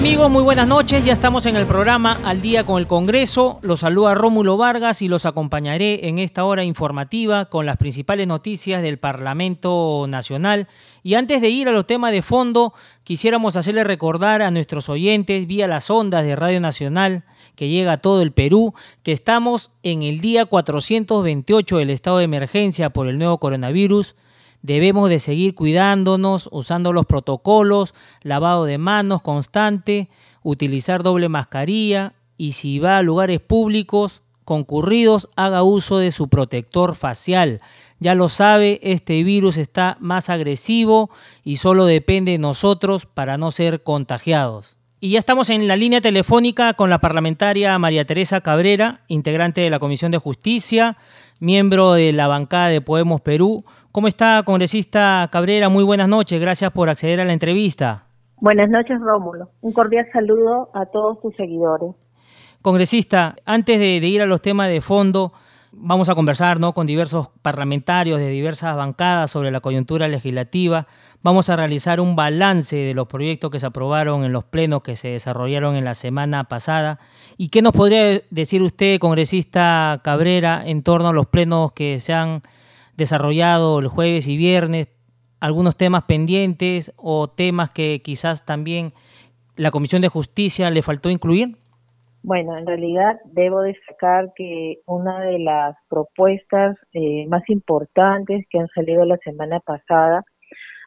[0.00, 0.30] Amigos?
[0.30, 1.04] Muy buenas noches.
[1.04, 3.58] Ya estamos en el programa Al día con el Congreso.
[3.60, 8.80] Los saluda Rómulo Vargas y los acompañaré en esta hora informativa con las principales noticias
[8.80, 10.68] del Parlamento Nacional.
[11.02, 12.72] Y antes de ir a los temas de fondo,
[13.04, 17.24] quisiéramos hacerle recordar a nuestros oyentes vía las ondas de Radio Nacional
[17.54, 18.72] que llega a todo el Perú
[19.02, 24.16] que estamos en el día 428 del estado de emergencia por el nuevo coronavirus
[24.62, 30.08] Debemos de seguir cuidándonos, usando los protocolos, lavado de manos constante,
[30.42, 36.96] utilizar doble mascarilla y si va a lugares públicos concurridos, haga uso de su protector
[36.96, 37.60] facial.
[38.00, 41.10] Ya lo sabe, este virus está más agresivo
[41.44, 44.76] y solo depende de nosotros para no ser contagiados.
[44.98, 49.70] Y ya estamos en la línea telefónica con la parlamentaria María Teresa Cabrera, integrante de
[49.70, 50.98] la Comisión de Justicia,
[51.38, 53.64] miembro de la bancada de Podemos Perú.
[53.92, 55.68] ¿Cómo está, congresista Cabrera?
[55.68, 56.40] Muy buenas noches.
[56.40, 58.04] Gracias por acceder a la entrevista.
[58.36, 59.50] Buenas noches, Rómulo.
[59.62, 61.90] Un cordial saludo a todos tus seguidores.
[62.62, 65.32] Congresista, antes de, ir a los temas de fondo,
[65.72, 66.72] vamos a conversar ¿no?
[66.72, 70.86] con diversos parlamentarios de diversas bancadas sobre la coyuntura legislativa.
[71.24, 74.94] Vamos a realizar un balance de los proyectos que se aprobaron en los plenos que
[74.94, 77.00] se desarrollaron en la semana pasada.
[77.36, 82.14] ¿Y qué nos podría decir usted, congresista Cabrera, en torno a los plenos que se
[82.14, 82.40] han
[83.00, 84.88] desarrollado el jueves y viernes,
[85.40, 88.92] algunos temas pendientes o temas que quizás también
[89.56, 91.56] la Comisión de Justicia le faltó incluir?
[92.22, 98.68] Bueno, en realidad debo destacar que una de las propuestas eh, más importantes que han
[98.68, 100.22] salido la semana pasada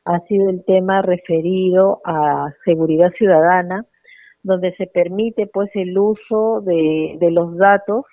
[0.06, 3.86] ha sido el tema referido a seguridad ciudadana,
[4.44, 8.06] donde se permite pues el uso de, de los datos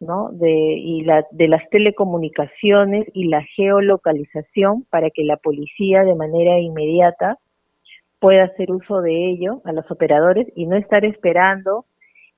[0.00, 0.30] ¿no?
[0.32, 6.58] de, y la, de las telecomunicaciones y la geolocalización para que la policía de manera
[6.58, 7.38] inmediata
[8.18, 11.84] pueda hacer uso de ello a los operadores y no estar esperando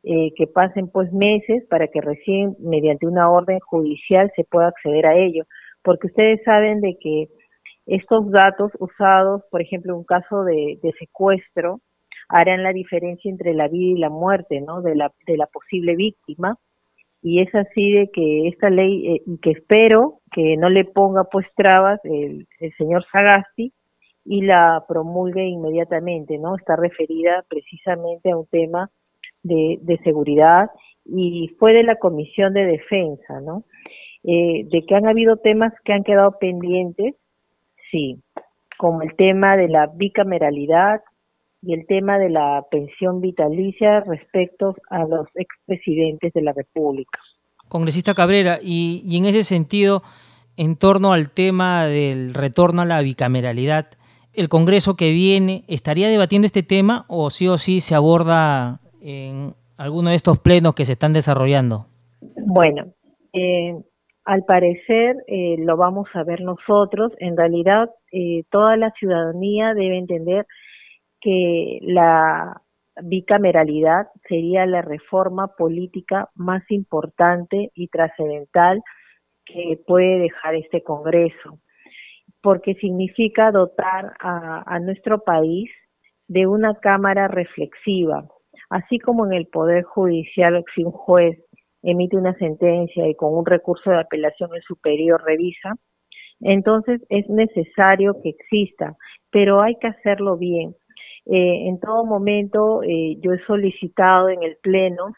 [0.02, 5.06] eh, que pasen pues meses para que recién mediante una orden judicial se pueda acceder
[5.06, 5.44] a ello,
[5.82, 7.28] porque ustedes saben de que
[7.86, 11.80] estos datos usados, por ejemplo, en un caso de, de secuestro,
[12.28, 14.82] harán la diferencia entre la vida y la muerte, ¿no?
[14.82, 16.56] De la, de la posible víctima
[17.22, 21.46] y es así de que esta ley, eh, que espero que no le ponga pues
[21.56, 22.46] trabas el,
[22.78, 23.72] señor Sagasti
[24.24, 26.56] y la promulgue inmediatamente, ¿no?
[26.56, 28.90] Está referida precisamente a un tema
[29.42, 30.70] de, de seguridad
[31.04, 33.64] y fue de la Comisión de Defensa, ¿no?
[34.28, 37.14] Eh, de que han habido temas que han quedado pendientes,
[37.92, 38.20] sí,
[38.76, 41.00] como el tema de la bicameralidad,
[41.66, 47.18] y el tema de la pensión vitalicia respecto a los expresidentes de la República.
[47.68, 50.02] Congresista Cabrera, y, y, en ese sentido,
[50.56, 53.86] en torno al tema del retorno a la bicameralidad,
[54.32, 59.54] ¿el Congreso que viene estaría debatiendo este tema o sí o sí se aborda en
[59.76, 61.86] alguno de estos plenos que se están desarrollando?
[62.46, 62.84] Bueno,
[63.32, 63.74] eh,
[64.24, 67.12] al parecer eh, lo vamos a ver nosotros.
[67.18, 70.46] En realidad, eh, toda la ciudadanía debe entender
[71.26, 72.62] que la
[73.02, 78.80] bicameralidad sería la reforma política más importante y trascendental
[79.44, 81.58] que puede dejar este Congreso,
[82.42, 85.68] porque significa dotar a, nuestro país
[86.28, 88.28] de una Cámara reflexiva,
[88.70, 91.36] así como en el Poder Judicial, si un juez
[91.82, 95.74] emite una sentencia y con un recurso de apelación el superior revisa,
[96.38, 98.94] entonces es necesario que exista,
[99.32, 100.76] pero hay que hacerlo bien
[101.26, 105.12] eh, en todo momento eh, yo he solicitado en el Pleno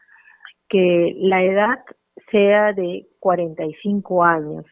[0.69, 1.81] que la edad
[2.31, 4.65] sea de 45 años,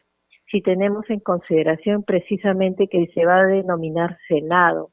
[0.51, 4.89] si tenemos en consideración precisamente que se va a denominar Senado.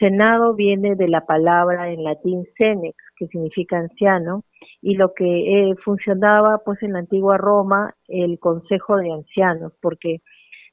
[0.00, 4.44] Senado viene de la palabra en latín senex, que significa anciano,
[4.80, 10.22] y lo que eh, funcionaba pues en la antigua Roma el Consejo de Ancianos, porque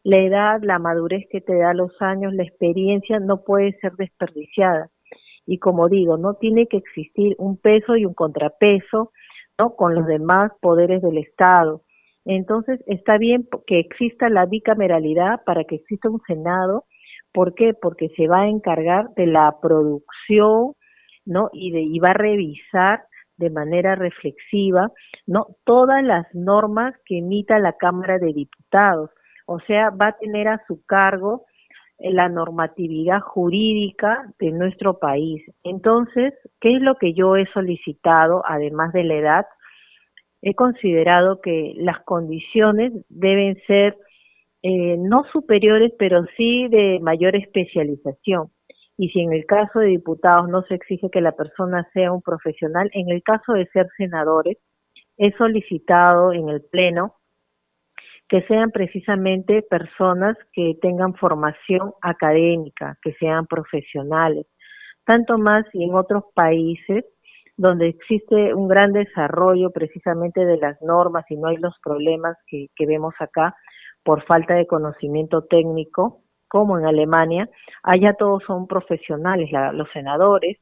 [0.04, 4.90] la edad, la madurez que te da los años, la experiencia no puede ser desperdiciada
[5.46, 9.12] y como digo, no tiene que existir un peso y un contrapeso
[9.60, 9.76] ¿no?
[9.76, 11.82] con los demás poderes del Estado.
[12.26, 16.86] Entonces, está bien que exista la bicameralidad para que exista un Senado.
[17.32, 17.74] ¿Por qué?
[17.80, 20.74] Porque se va a encargar de la producción
[21.26, 21.50] ¿no?
[21.54, 23.04] Y, de, y va a revisar
[23.38, 24.92] de manera reflexiva,
[25.28, 25.48] ¿no?
[25.66, 29.10] Todas las normas que emita la Cámara de Diputados.
[29.46, 31.46] O sea, va a tener a su cargo
[32.00, 35.44] la normatividad jurídica de nuestro país.
[35.64, 39.46] Entonces, ¿qué es lo que yo he solicitado, además de la edad?
[40.42, 43.98] He considerado que las condiciones deben ser
[44.62, 48.50] eh, no superiores, pero sí de mayor especialización.
[48.98, 52.22] Y si en el caso de diputados no se exige que la persona sea un
[52.22, 54.58] profesional, en el caso de ser senadores,
[55.18, 57.16] he solicitado en el Pleno
[58.28, 64.48] que sean precisamente personas que tengan formación académica, que sean profesionales,
[65.06, 67.06] tanto más y en otros países
[67.58, 72.68] donde existe un gran desarrollo precisamente de las normas y no hay los problemas que,
[72.80, 73.56] vemos acá
[74.04, 77.50] por falta de conocimiento técnico, como en Alemania,
[77.82, 80.58] allá todos son profesionales, los senadores,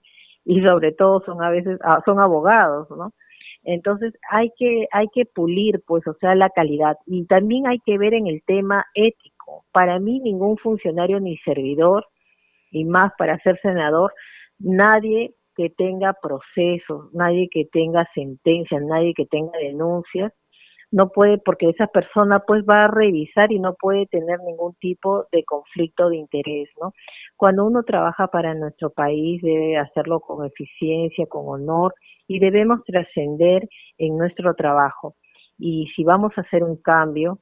[0.46, 3.14] y sobre todo son a veces ah, son abogados, ¿no?
[3.64, 6.98] Entonces hay que, hay que pulir, pues, o sea, la calidad.
[7.06, 9.66] Y también hay que ver en el tema ético.
[9.72, 12.06] Para mí, ningún funcionario ni servidor,
[12.72, 14.14] y más para ser senador,
[14.60, 20.34] nadie que tenga procesos, nadie que tenga sentencias, nadie que tenga denuncias,
[20.94, 25.26] no puede, porque esa persona pues va a revisar y no puede tener ningún tipo
[25.32, 26.94] de conflicto de interés, ¿no?
[27.36, 31.94] Cuando uno trabaja para nuestro país debe hacerlo con eficiencia, con honor
[32.28, 35.16] y debemos trascender en nuestro trabajo.
[35.58, 37.40] Y si vamos a hacer un cambio,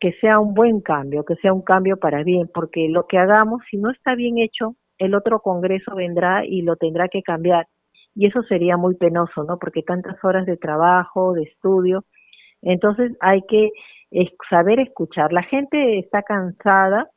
[0.00, 3.62] que sea un buen cambio, que sea un cambio para bien, porque lo que hagamos,
[3.70, 7.66] si no está bien hecho, el otro Congreso vendrá y lo tendrá que cambiar.
[8.14, 9.58] Y eso sería muy penoso, ¿no?
[9.58, 12.04] Porque tantas horas de trabajo, de estudio,
[12.62, 13.70] entonces hay que
[14.50, 15.32] saber escuchar.
[15.32, 17.08] La gente está cansada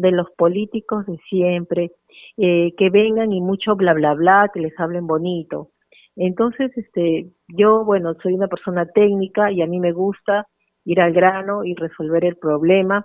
[0.00, 1.92] de los políticos de siempre,
[2.36, 5.70] eh, que vengan y mucho bla, bla, bla, que les hablen bonito.
[6.16, 10.46] Entonces, este, yo, bueno, soy una persona técnica y a mí me gusta
[10.84, 13.04] ir al grano y resolver el problema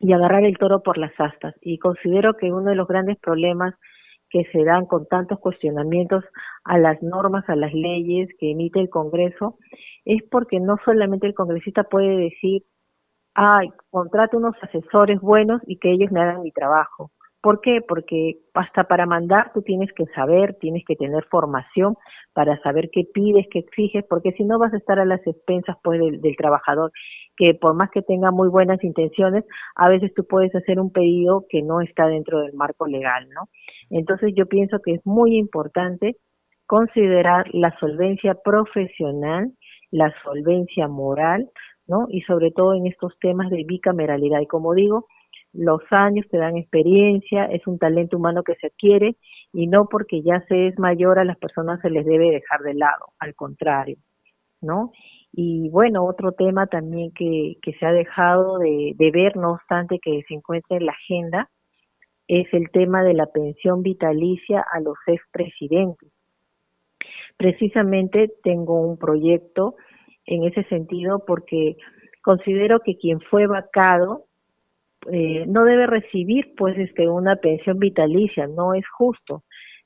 [0.00, 1.54] y agarrar el toro por las astas.
[1.60, 3.74] Y considero que uno de los grandes problemas
[4.30, 6.24] que se dan con tantos cuestionamientos
[6.64, 9.58] a las normas, a las leyes que emite el Congreso,
[10.04, 12.62] es porque no solamente el congresista puede decir,
[13.34, 17.10] ay, contrato unos asesores buenos y que ellos me hagan mi trabajo.
[17.44, 17.82] ¿Por qué?
[17.86, 21.94] Porque hasta para mandar tú tienes que saber, tienes que tener formación
[22.32, 25.76] para saber qué pides, qué exiges, porque si no vas a estar a las expensas
[25.84, 26.90] pues del, del, trabajador,
[27.36, 29.44] que por más que tenga muy buenas intenciones,
[29.76, 33.48] a veces tú puedes hacer un pedido que no está dentro del marco legal, ¿no?
[33.90, 36.16] Entonces yo pienso que es muy importante
[36.66, 39.52] considerar la solvencia profesional,
[39.90, 41.50] la solvencia moral,
[41.86, 42.06] ¿no?
[42.08, 44.40] Y sobre todo en estos temas de bicameralidad.
[44.40, 45.06] Y como digo,
[45.52, 49.16] los años te dan experiencia, es un talento humano que se adquiere
[49.52, 52.74] y no porque ya se es mayor a las personas se les debe dejar de
[52.74, 53.96] lado, al contrario,
[54.60, 54.90] ¿no?
[55.32, 59.98] Y bueno, otro tema también que, que se ha dejado de, de ver, no obstante
[60.00, 61.50] que se encuentra en la agenda,
[62.26, 66.10] es el tema de la pensión vitalicia a los expresidentes.
[67.36, 69.74] Precisamente tengo un proyecto
[70.26, 71.76] en ese sentido porque
[72.22, 74.24] considero que quien fue vacado
[75.12, 79.42] eh, no debe recibir pues este una pensión vitalicia, no es justo,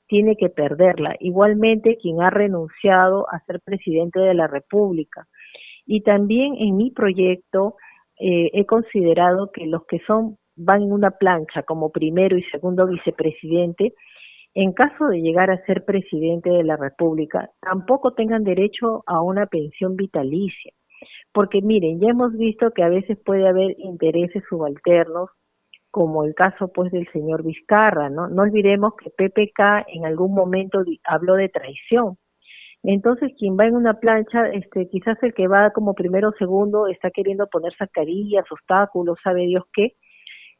[0.07, 1.15] tiene que perderla.
[1.19, 5.27] Igualmente quien ha renunciado a ser presidente de la República.
[5.85, 7.75] Y también en mi proyecto
[8.19, 12.85] eh, he considerado que los que son van en una plancha como primero y segundo
[12.85, 13.93] vicepresidente,
[14.61, 19.45] en caso de llegar a ser presidente de la República, tampoco tengan derecho a una
[19.45, 20.73] pensión vitalicia
[21.31, 25.29] porque miren, ya hemos visto que a veces puede haber intereses subalternos,
[25.91, 28.27] como el caso pues del señor Vizcarra, ¿no?
[28.27, 32.17] No olvidemos que PPK en algún momento habló de traición.
[32.83, 36.87] Entonces, quien va en una plancha, este, quizás el que va como primero o segundo
[36.87, 39.95] está queriendo poner zacarías, obstáculos, sabe Dios qué,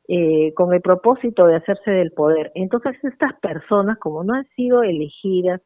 [0.09, 2.51] eh, con el propósito de hacerse del poder.
[2.55, 5.61] Entonces, estas personas, como no han sido elegidas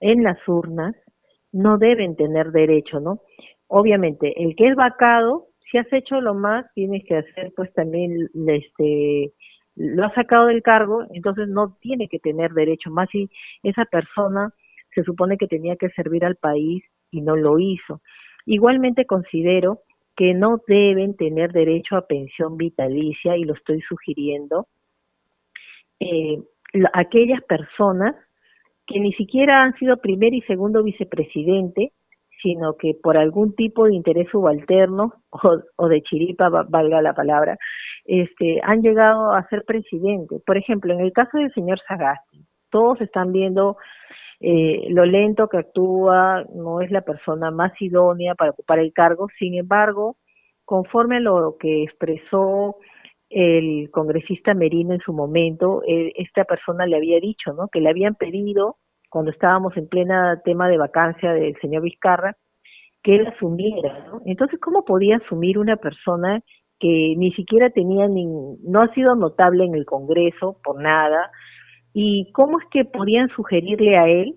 [0.00, 0.94] en las urnas,
[1.52, 3.20] no deben tener derecho, ¿no?
[3.68, 8.28] obviamente, el que es vacado, si has hecho lo más, tienes que hacer pues también,
[8.48, 9.32] este,
[9.76, 13.30] lo has sacado del cargo, entonces no tiene que tener derecho, más si
[13.62, 14.52] esa persona
[14.94, 18.00] se supone que tenía que servir al país y no lo hizo.
[18.46, 19.82] Igualmente considero
[20.18, 24.66] que no deben tener derecho a pensión vitalicia y lo estoy sugiriendo
[26.00, 26.42] eh,
[26.92, 28.16] aquellas personas
[28.84, 31.92] que ni siquiera han sido primer y segundo vicepresidente
[32.42, 35.12] sino que por algún tipo de interés subalterno
[35.76, 37.56] o, de chiripa, valga la palabra,
[38.04, 40.40] este, han llegado a ser presidente.
[40.46, 43.76] Por ejemplo, en el caso del señor Sagasti, todos están viendo
[44.40, 49.28] eh, lo lento que actúa, no es la persona más idónea para ocupar el cargo.
[49.38, 50.16] Sin embargo,
[50.64, 52.76] conforme a lo que expresó
[53.30, 57.68] el congresista Merino en su momento, eh, esta persona le había dicho, ¿no?
[57.68, 58.76] Que le habían pedido,
[59.10, 62.36] cuando estábamos en plena tema de vacancia del señor Vizcarra,
[63.02, 64.22] que él asumiera, ¿no?
[64.24, 66.40] Entonces, ¿cómo podía asumir una persona
[66.78, 71.30] que ni siquiera tenía ni, no ha sido notable en el Congreso por nada,
[71.92, 74.36] y cómo es que podían sugerirle a él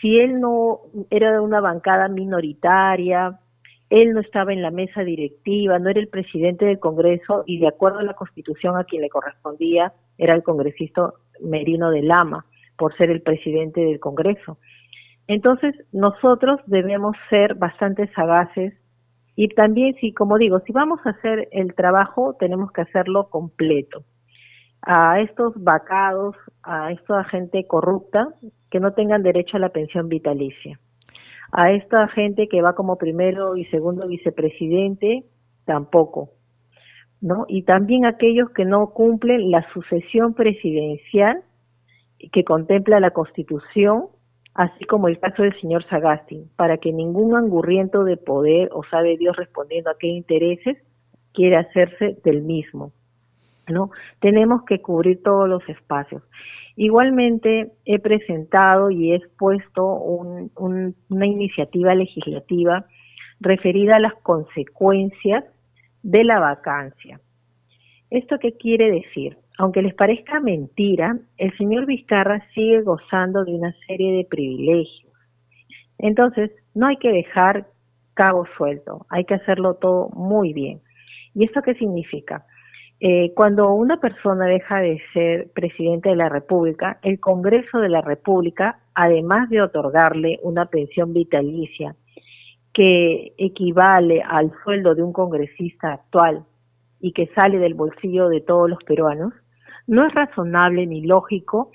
[0.00, 0.80] si él no
[1.10, 3.38] era de una bancada minoritaria,
[3.90, 7.68] él no estaba en la mesa directiva, no era el presidente del Congreso y de
[7.68, 12.44] acuerdo a la Constitución a quien le correspondía era el congresista Merino de Lama
[12.76, 14.58] por ser el presidente del Congreso.
[15.26, 18.74] Entonces, nosotros debemos ser bastante sagaces
[19.36, 24.04] y también, si, como digo, si vamos a hacer el trabajo, tenemos que hacerlo completo.
[24.82, 28.28] A estos vacados, a esta gente corrupta,
[28.70, 30.78] que no tengan derecho a la pensión vitalicia.
[31.50, 35.24] A esta gente que va como primero y segundo vicepresidente,
[35.64, 36.30] tampoco.
[37.20, 37.44] ¿no?
[37.48, 41.42] Y también aquellos que no cumplen la sucesión presidencial
[42.32, 44.06] que contempla la Constitución,
[44.54, 49.16] así como el caso del señor Sagasti, para que ningún angurriento de poder o sabe
[49.16, 50.78] Dios respondiendo a qué intereses
[51.32, 52.92] quiera hacerse del mismo.
[53.68, 53.90] ¿No?
[54.20, 56.22] Tenemos que cubrir todos los espacios.
[56.76, 62.86] Igualmente he presentado y he expuesto una iniciativa legislativa
[63.40, 65.44] referida a las consecuencias
[66.02, 67.20] de la vacancia.
[68.10, 69.36] ¿Esto qué quiere decir?
[69.58, 75.12] Aunque les parezca mentira, el señor Vizcarra sigue gozando de una serie de privilegios.
[75.98, 77.66] Entonces, no hay que dejar
[78.14, 80.80] cabo suelto, hay que hacerlo todo muy bien.
[81.34, 82.46] ¿Y esto qué significa?
[83.00, 88.00] Eh, cuando una persona deja de ser presidente de la República, el Congreso de la
[88.00, 91.94] República, además de otorgarle una pensión vitalicia
[92.72, 96.44] que equivale al sueldo de un congresista actual
[97.00, 99.32] y que sale del bolsillo de todos los peruanos,
[99.86, 101.70] no es razonable ni lógico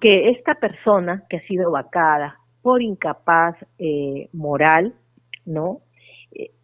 [0.00, 4.94] que esta persona que ha sido vacada por incapaz eh, moral,
[5.44, 5.80] ¿no?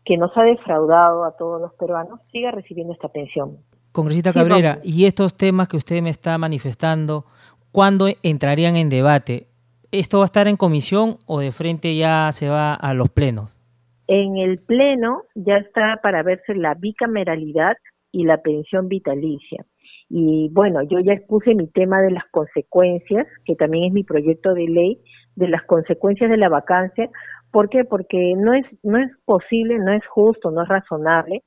[0.04, 3.58] Que nos ha defraudado a todos los peruanos siga recibiendo esta pensión.
[3.92, 7.26] Congresista Cabrera, y estos temas que usted me está manifestando,
[7.70, 9.46] ¿cuándo entrarían en debate?
[9.92, 13.60] ¿Esto va a estar en comisión o de frente ya se va a los plenos?
[14.08, 17.76] En el pleno ya está para verse la bicameralidad
[18.10, 19.64] y la pensión vitalicia.
[20.10, 24.52] Y bueno, yo ya expuse mi tema de las consecuencias, que también es mi proyecto
[24.54, 25.00] de ley,
[25.36, 27.08] de las consecuencias de la vacancia,
[27.54, 27.84] ¿Por qué?
[27.84, 31.44] Porque no es, no es posible, no es justo, no es razonable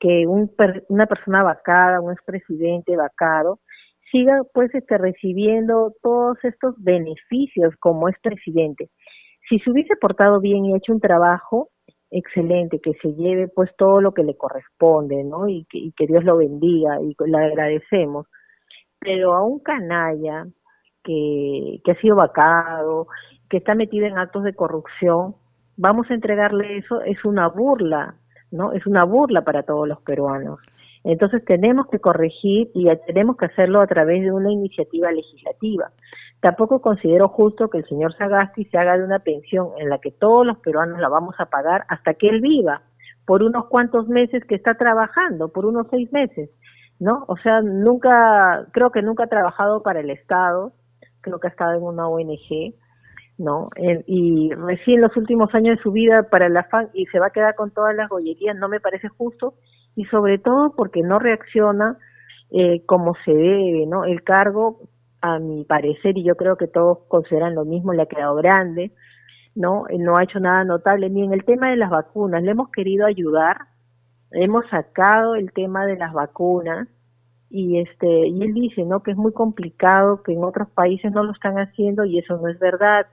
[0.00, 0.50] que un,
[0.88, 3.60] una persona vacada, un expresidente vacado,
[4.10, 8.90] siga pues este, recibiendo todos estos beneficios como es presidente.
[9.48, 11.68] Si se hubiese portado bien y hecho un trabajo
[12.10, 15.46] excelente, que se lleve pues todo lo que le corresponde, ¿no?
[15.46, 18.26] Y que, y que Dios lo bendiga y le agradecemos.
[18.98, 20.48] Pero a un canalla
[21.04, 23.06] que, que ha sido vacado,
[23.48, 25.36] que está metido en actos de corrupción,
[25.76, 28.14] vamos a entregarle eso, es una burla,
[28.50, 28.72] ¿no?
[28.72, 30.60] Es una burla para todos los peruanos.
[31.04, 35.90] Entonces tenemos que corregir y tenemos que hacerlo a través de una iniciativa legislativa.
[36.40, 40.10] Tampoco considero justo que el señor Sagasti se haga de una pensión en la que
[40.10, 42.82] todos los peruanos la vamos a pagar hasta que él viva,
[43.26, 46.50] por unos cuantos meses que está trabajando, por unos seis meses,
[46.98, 47.24] ¿no?
[47.28, 50.72] O sea, nunca, creo que nunca ha trabajado para el Estado,
[51.20, 52.74] creo que ha estado en una ONG,
[53.36, 53.68] ¿no?
[54.06, 57.30] y recién los últimos años de su vida para el afán y se va a
[57.30, 59.54] quedar con todas las gollerías, no me parece justo
[59.96, 61.98] y sobre todo porque no reacciona
[62.50, 64.04] eh, como se debe, ¿no?
[64.04, 64.80] El cargo,
[65.20, 68.92] a mi parecer, y yo creo que todos consideran lo mismo, le ha quedado grande,
[69.54, 69.86] ¿no?
[69.98, 73.06] No ha hecho nada notable, ni en el tema de las vacunas, le hemos querido
[73.06, 73.56] ayudar,
[74.30, 76.88] hemos sacado el tema de las vacunas,
[77.50, 81.22] y este y él dice no que es muy complicado que en otros países no
[81.22, 83.06] lo están haciendo y eso no es verdad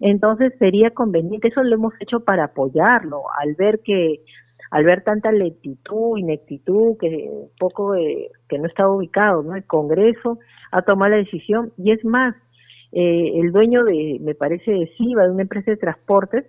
[0.00, 4.20] entonces sería conveniente, eso lo hemos hecho para apoyarlo, al ver que
[4.70, 9.56] al ver tanta lentitud, ineptitud, que poco que no estaba ubicado, ¿no?
[9.56, 10.38] El Congreso
[10.70, 12.34] ha tomado la decisión y es más,
[12.92, 16.44] eh, el dueño de, me parece, de SIVA, de una empresa de transportes,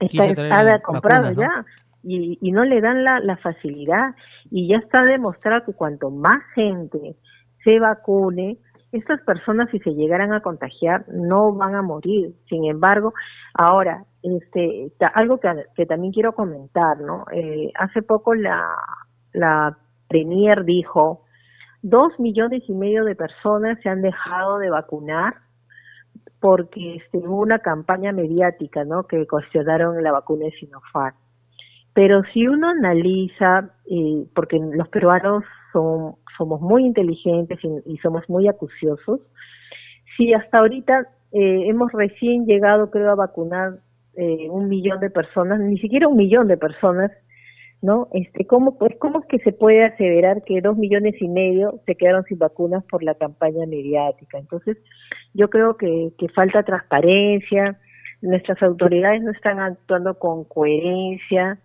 [0.00, 1.66] está, está comprado ya
[2.02, 4.14] y, y, no le dan la, la facilidad
[4.50, 7.16] y ya está demostrado que cuanto más gente
[7.62, 8.58] se vacune,
[8.96, 12.34] estas personas si se llegaran a contagiar no van a morir.
[12.48, 13.12] Sin embargo,
[13.54, 17.24] ahora, este, algo que, también quiero comentar, ¿no?
[17.32, 18.64] Eh, hace poco la,
[19.32, 19.76] la
[20.08, 21.24] Premier dijo,
[21.82, 25.34] dos millones y medio de personas se han dejado de vacunar
[26.40, 29.04] porque este, hubo una campaña mediática, ¿no?
[29.04, 31.16] Que cuestionaron la vacuna de Sinopharm.
[31.94, 35.44] Pero si uno analiza, eh, porque los peruanos
[36.36, 39.20] somos muy inteligentes y, somos muy acuciosos,
[40.16, 43.78] si hasta ahorita eh, hemos recién llegado, creo, a vacunar
[44.16, 47.10] eh, un millón de personas, ni siquiera un millón de personas,
[47.82, 48.08] ¿no?
[48.12, 51.96] Este, ¿cómo, pues, ¿Cómo es que se puede aseverar que dos millones y medio se
[51.96, 54.38] quedaron sin vacunas por la campaña mediática?
[54.38, 54.78] Entonces,
[55.34, 57.78] yo creo que falta transparencia,
[58.24, 61.58] nuestras autoridades no están actuando con coherencia,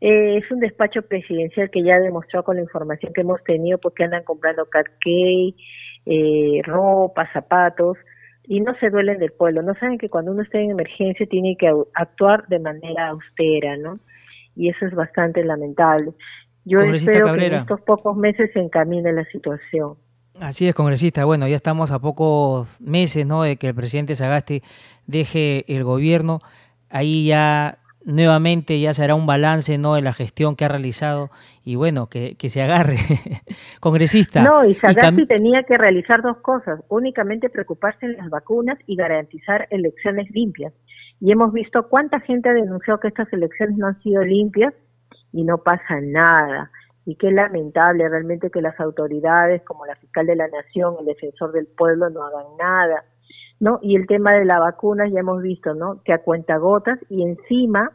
[0.00, 3.78] eh, es un despacho presidencial que ya ha demostrado con la información que hemos tenido
[3.78, 5.56] porque andan comprando cupcake,
[6.04, 7.96] eh, ropa, zapatos
[8.44, 9.62] y no se duelen del pueblo.
[9.62, 13.98] No saben que cuando uno está en emergencia tiene que actuar de manera austera, ¿no?
[14.54, 16.12] Y eso es bastante lamentable.
[16.64, 19.94] Yo espero que en estos pocos meses se encamine la situación.
[20.40, 21.24] Así es, congresista.
[21.24, 23.42] Bueno, ya estamos a pocos meses, ¿no?
[23.42, 24.62] De que el presidente Sagasti
[25.06, 26.40] deje el gobierno.
[26.90, 29.94] Ahí ya nuevamente ya se hará un balance ¿no?
[29.94, 31.28] de la gestión que ha realizado
[31.64, 32.96] y bueno, que, se agarre.
[33.80, 34.42] Congresista.
[34.44, 39.66] No, y Sagasti tenía que realizar dos cosas, únicamente preocuparse en las vacunas y garantizar
[39.70, 40.72] elecciones limpias.
[41.20, 44.72] Y hemos visto cuánta gente ha denunciado que estas elecciones no han sido limpias
[45.32, 46.70] y no pasa nada.
[47.04, 51.52] Y qué lamentable realmente que las autoridades como la fiscal de la Nación, el defensor
[51.52, 53.04] del pueblo no hagan nada
[53.60, 53.78] ¿no?
[53.82, 56.02] Y el tema de la vacuna ya hemos visto, ¿no?
[56.04, 57.90] Que a cuentagotas y encima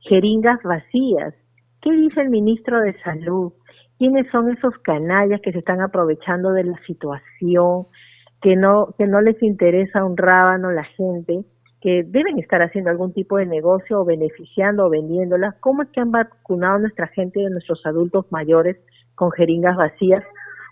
[0.00, 1.34] jeringas vacías.
[1.80, 3.52] ¿Qué dice el ministro de Salud?
[3.98, 7.84] ¿Quiénes son esos canallas que se están aprovechando de la situación,
[8.42, 11.44] que no, que no les interesa un rábano la gente,
[11.80, 15.54] que deben estar haciendo algún tipo de negocio o beneficiando o vendiéndolas?
[15.60, 18.76] ¿Cómo es que han vacunado a nuestra gente, a nuestros adultos mayores
[19.14, 20.24] con jeringas vacías?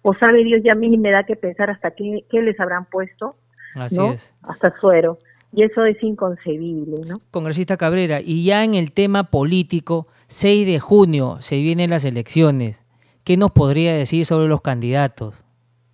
[0.02, 2.86] O sabe Dios, ya a mí me da que pensar hasta qué, qué les habrán
[2.86, 3.36] puesto
[3.74, 4.34] Así es.
[4.42, 5.18] Hasta suero.
[5.52, 7.16] Y eso es inconcebible, ¿no?
[7.30, 12.82] Congresista Cabrera, y ya en el tema político, 6 de junio se vienen las elecciones.
[13.24, 15.44] ¿Qué nos podría decir sobre los candidatos?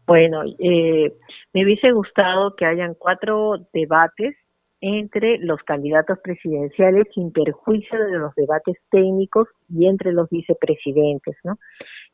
[0.07, 1.13] Bueno, eh,
[1.53, 4.37] me hubiese gustado que hayan cuatro debates
[4.81, 11.59] entre los candidatos presidenciales sin perjuicio de los debates técnicos y entre los vicepresidentes, ¿no?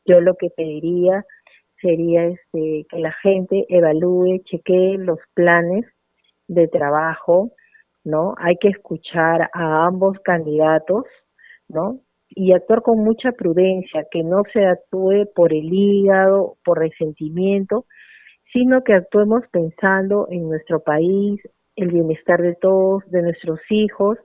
[0.06, 1.24] Yo lo que pediría
[1.84, 5.84] sería este, que la gente evalúe, chequee los planes
[6.48, 7.52] de trabajo,
[8.04, 8.34] ¿no?
[8.38, 11.04] Hay que escuchar a ambos candidatos,
[11.68, 12.00] ¿no?
[12.30, 17.84] Y actuar con mucha prudencia, que no se actúe por el hígado, por resentimiento,
[18.52, 21.40] sino que actuemos pensando en nuestro país,
[21.76, 24.18] el bienestar de todos, de nuestros hijos,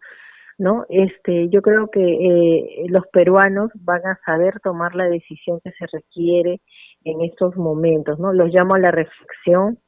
[0.57, 0.85] ¿no?
[0.89, 5.85] Este, yo creo que eh, los peruanos van a saber tomar la decisión que se
[5.91, 6.61] requiere
[7.03, 8.33] en estos momentos, ¿no?
[8.33, 9.79] Los llamo a la reflexión,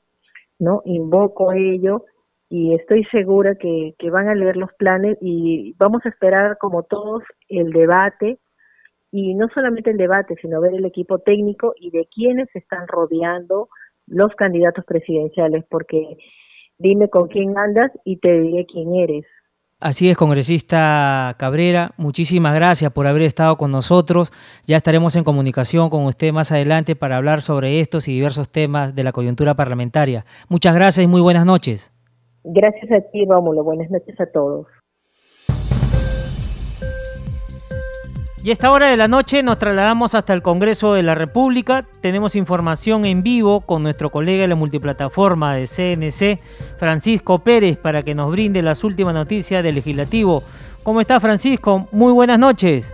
[0.60, 0.82] ¿no?
[0.86, 2.06] Invoco ello
[2.50, 6.84] y estoy segura que, que van a leer los planes y vamos a esperar como
[6.84, 8.40] todos el debate
[9.12, 13.70] y no solamente el debate, sino ver el equipo técnico y de quiénes están rodeando
[14.08, 16.18] los candidatos presidenciales, porque
[16.78, 19.26] dime con quién andas y te diré quién eres.
[19.82, 24.32] Así es, congresista Cabrera, muchísimas gracias por haber estado con nosotros.
[24.68, 28.94] Ya estaremos en comunicación con usted más adelante para hablar sobre estos y diversos temas
[28.94, 30.24] de la coyuntura parlamentaria.
[30.50, 31.92] Muchas gracias y muy buenas noches.
[32.44, 33.64] Gracias a ti, Rómulo.
[33.64, 34.68] Buenas noches a todos.
[38.44, 41.86] Y a esta hora de la noche nos trasladamos hasta el Congreso de la República.
[42.02, 46.40] Tenemos información en vivo con nuestro colega de la multiplataforma de CNC,
[46.80, 50.42] Francisco Pérez, para que nos brinde las últimas noticias del legislativo.
[50.82, 51.88] ¿Cómo está Francisco?
[51.92, 52.92] Muy buenas noches.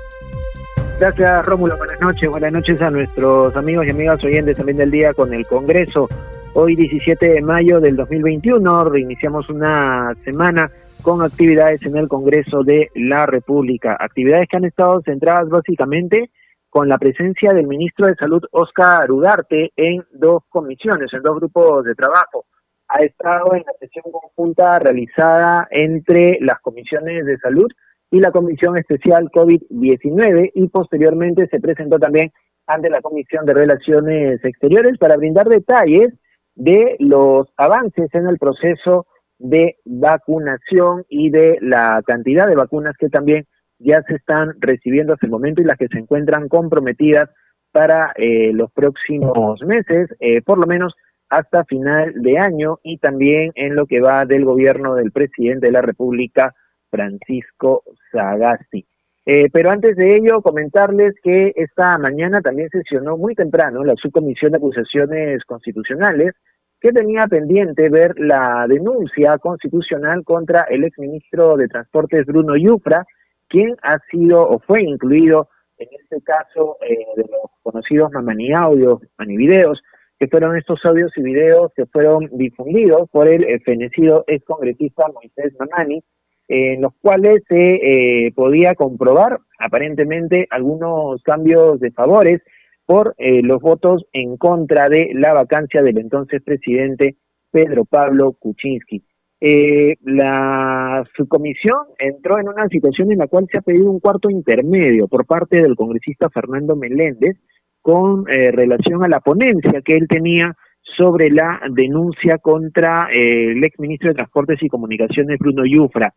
[1.00, 2.30] Gracias Rómulo, buenas noches.
[2.30, 6.10] Buenas noches a nuestros amigos y amigas oyentes también del día con el Congreso.
[6.56, 10.70] Hoy 17 de mayo del 2021 reiniciamos una semana
[11.02, 13.98] con actividades en el Congreso de la República.
[14.00, 16.30] Actividades que han estado centradas básicamente
[16.70, 21.86] con la presencia del ministro de Salud, Oscar Ugarte, en dos comisiones, en dos grupos
[21.86, 22.46] de trabajo.
[22.90, 27.68] Ha estado en la sesión conjunta realizada entre las comisiones de salud
[28.12, 32.32] y la Comisión Especial COVID-19 y posteriormente se presentó también
[32.66, 36.14] ante la Comisión de Relaciones Exteriores para brindar detalles
[36.56, 39.06] de los avances en el proceso
[39.40, 43.46] de vacunación y de la cantidad de vacunas que también
[43.80, 47.30] ya se están recibiendo hasta el momento y las que se encuentran comprometidas
[47.72, 50.96] para eh, los próximos meses, eh, por lo menos
[51.30, 55.74] hasta final de año y también en lo que va del gobierno del presidente de
[55.74, 56.56] la República,
[56.90, 58.86] Francisco Sagasti.
[59.26, 64.54] Eh, pero antes de ello, comentarles que esta mañana también sesionó muy temprano la subcomisión
[64.54, 66.34] de acusaciones constitucionales
[66.80, 73.06] que tenía pendiente ver la denuncia constitucional contra el exministro de Transportes Bruno Yufra,
[73.48, 79.00] quien ha sido o fue incluido en este caso eh, de los conocidos Mamani Audios,
[79.18, 79.82] Mamani Videos,
[80.20, 86.04] que fueron estos audios y videos que fueron difundidos por el fenecido excongresista Moisés Mamani,
[86.48, 92.42] en los cuales se eh, podía comprobar aparentemente algunos cambios de favores
[92.88, 97.18] por eh, los votos en contra de la vacancia del entonces presidente
[97.52, 99.04] Pedro Pablo Kuczynski.
[99.40, 104.32] Eh, la subcomisión entró en una situación en la cual se ha pedido un cuarto
[104.32, 107.38] intermedio por parte del congresista Fernando Meléndez
[107.82, 113.64] con eh, relación a la ponencia que él tenía sobre la denuncia contra eh, el
[113.64, 116.14] exministro de Transportes y Comunicaciones Bruno Yufra.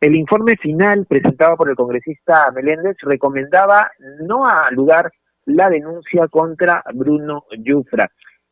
[0.00, 3.90] El informe final presentado por el congresista Meléndez recomendaba
[4.22, 5.12] no lugar
[5.46, 8.10] la denuncia contra Bruno Yufra.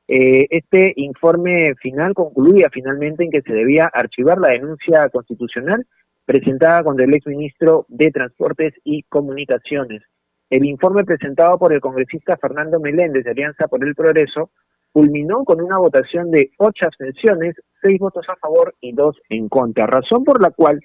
[0.08, 5.86] Eh, este informe final concluía finalmente en que se debía archivar la denuncia constitucional
[6.24, 10.02] presentada contra el exministro de Transportes y Comunicaciones.
[10.48, 14.50] El informe presentado por el congresista Fernando Meléndez de Alianza por el Progreso
[14.92, 19.86] culminó con una votación de ocho abstenciones, seis votos a favor y dos en contra,
[19.86, 20.80] razón por la cual,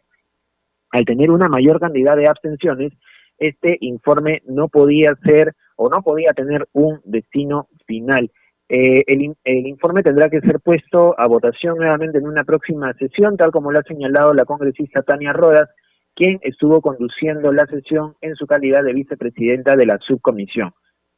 [0.92, 2.94] al tener una mayor cantidad de abstenciones,
[3.38, 8.32] este informe no podía ser o no podía tener un destino final.
[8.68, 13.38] Eh, el, el, informe tendrá que ser puesto a votación nuevamente en una próxima sesión,
[13.38, 15.70] tal como lo ha señalado la congresista Tania Rodas,
[16.16, 20.72] quien estuvo conduciendo la sesión en su calidad de vicepresidenta de la subcomisión.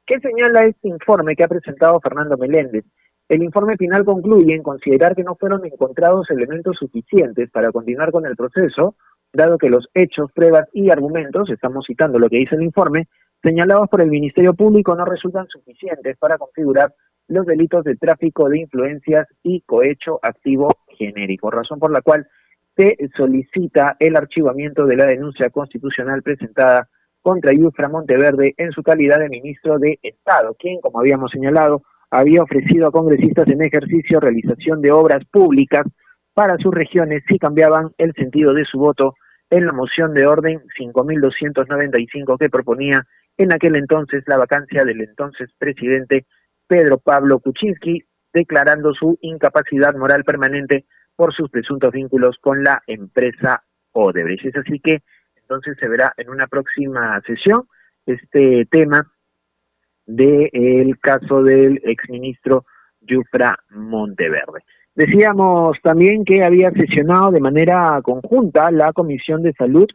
[0.06, 2.86] ¿Qué señala este informe que ha presentado Fernando Meléndez?
[3.30, 8.26] El informe final concluye en considerar que no fueron encontrados elementos suficientes para continuar con
[8.26, 8.96] el proceso,
[9.38, 13.08] dado que los hechos, pruebas y argumentos, estamos citando lo que dice el informe,
[13.42, 16.94] señalados por el Ministerio Público no resultan suficientes para configurar
[17.30, 22.28] los delitos de tráfico de influencias y cohecho activo genérico, razón por la cual
[22.76, 26.90] se solicita el archivamiento de la denuncia constitucional presentada
[27.22, 32.42] contra Yufra Monteverde en su calidad de ministro de Estado, quien, como habíamos señalado, había
[32.42, 35.86] ofrecido a congresistas en ejercicio realización de obras públicas
[36.34, 39.16] para sus regiones si cambiaban el sentido de su voto
[39.50, 43.06] en la moción de orden 5295 que proponía
[43.38, 46.26] en aquel entonces la vacancia del entonces presidente
[46.68, 53.64] Pedro Pablo Kuczynski, declarando su incapacidad moral permanente por sus presuntos vínculos con la empresa
[53.94, 54.46] Odebrecht.
[54.46, 55.02] Es así que
[55.36, 57.68] entonces se verá en una próxima sesión
[58.06, 59.10] este tema
[60.06, 62.66] del caso del exministro
[63.02, 64.64] Yufra Monteverde.
[64.98, 69.88] Decíamos también que había sesionado de manera conjunta la Comisión de Salud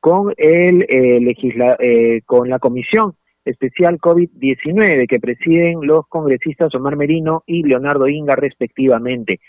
[0.00, 1.34] con el eh,
[1.78, 8.36] eh, con la Comisión Especial COVID-19 que presiden los congresistas Omar Merino y Leonardo Inga
[8.36, 9.40] respectivamente.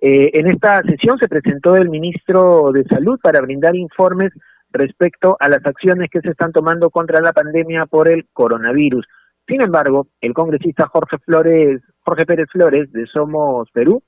[0.00, 4.32] Eh, en esta sesión se presentó el ministro de Salud para brindar informes
[4.72, 9.06] respecto a las acciones que se están tomando contra la pandemia por el coronavirus.
[9.46, 14.02] Sin embargo, el congresista Jorge Flores, Jorge Pérez Flores de Somos Perú,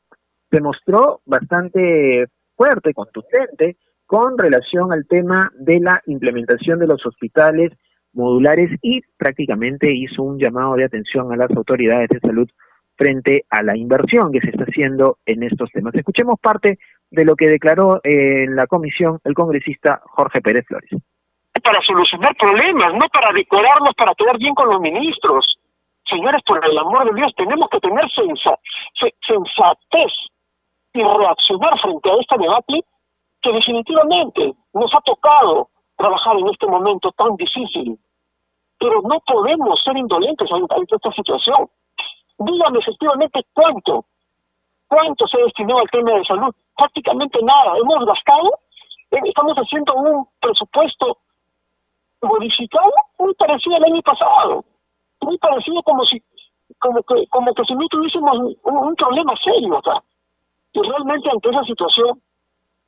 [0.50, 7.72] se mostró bastante fuerte, contundente, con relación al tema de la implementación de los hospitales
[8.14, 12.48] modulares y prácticamente hizo un llamado de atención a las autoridades de salud
[12.96, 15.94] frente a la inversión que se está haciendo en estos temas.
[15.94, 16.78] Escuchemos parte
[17.10, 20.90] de lo que declaró en la comisión el congresista Jorge Pérez Flores.
[21.62, 25.58] Para solucionar problemas, no para decorarnos, para quedar bien con los ministros.
[26.08, 30.12] Señores, por el amor de Dios, tenemos que tener sensatez
[31.00, 32.84] y reaccionar frente a este debate
[33.40, 37.98] que definitivamente nos ha tocado trabajar en este momento tan difícil.
[38.78, 41.68] Pero no podemos ser indolentes ante esta situación.
[42.38, 44.04] Dígame efectivamente cuánto,
[44.86, 46.54] cuánto se ha destinado al tema de salud.
[46.76, 47.76] Prácticamente nada.
[47.76, 48.60] Hemos gastado,
[49.10, 51.18] eh, estamos haciendo un presupuesto
[52.22, 54.64] modificado muy parecido al año pasado.
[55.20, 56.22] Muy parecido como si
[56.78, 60.02] como que como que si no tuviésemos un, un problema serio acá.
[60.72, 62.20] Y realmente ante esa situación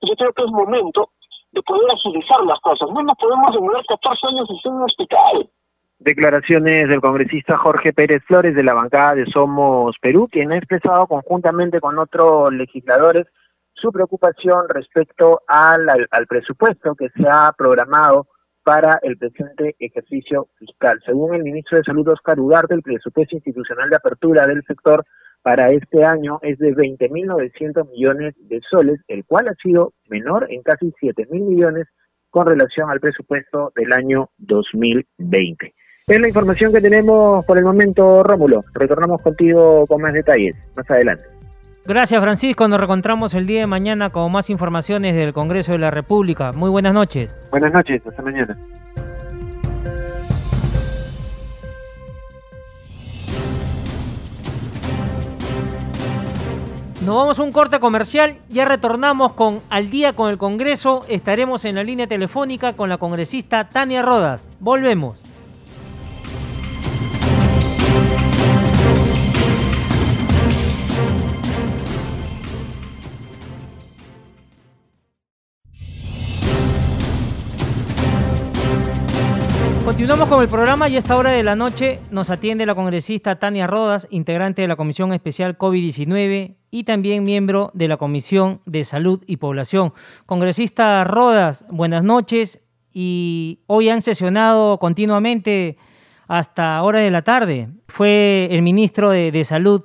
[0.03, 1.11] yo creo que es momento
[1.53, 2.88] de poder agilizar las cosas.
[2.93, 5.51] No nos podemos demorar 14 años en un hospital.
[5.99, 11.07] Declaraciones del congresista Jorge Pérez Flores de la bancada de Somos Perú, quien ha expresado
[11.07, 13.27] conjuntamente con otros legisladores
[13.75, 18.29] su preocupación respecto al, al, presupuesto que se ha programado
[18.62, 21.01] para el presente ejercicio fiscal.
[21.05, 25.05] Según el ministro de Salud, Oscar Ugarte, el presupuesto institucional de apertura del sector
[25.42, 30.62] para este año es de 20.900 millones de soles, el cual ha sido menor en
[30.62, 31.87] casi 7.000 millones
[32.31, 35.74] con relación al presupuesto del año 2020.
[36.07, 38.64] Es la información que tenemos por el momento, Rómulo.
[38.74, 41.24] Retornamos contigo con más detalles más adelante.
[41.87, 45.90] Gracias Francisco, nos reencontramos el día de mañana con más informaciones del Congreso de la
[45.90, 46.53] República.
[46.53, 47.37] Muy buenas noches.
[47.50, 48.57] Buenas noches, hasta mañana.
[57.01, 61.65] Nos vamos a un corte comercial, ya retornamos con Al día con el Congreso, estaremos
[61.65, 64.51] en la línea telefónica con la congresista Tania Rodas.
[64.61, 65.30] Volvemos.
[80.01, 83.39] Continuamos con el programa y a esta hora de la noche nos atiende la congresista
[83.39, 88.83] Tania Rodas, integrante de la Comisión Especial COVID-19 y también miembro de la Comisión de
[88.85, 89.93] Salud y Población.
[90.25, 92.63] Congresista Rodas, buenas noches
[92.95, 95.77] y hoy han sesionado continuamente
[96.29, 97.69] hasta hora de la tarde.
[97.87, 99.85] Fue el ministro de, Salud,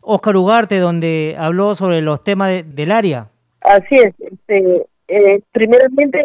[0.00, 3.32] Óscar Ugarte, donde habló sobre los temas del área.
[3.62, 4.14] Así es.
[4.20, 6.22] Este, eh, primeramente,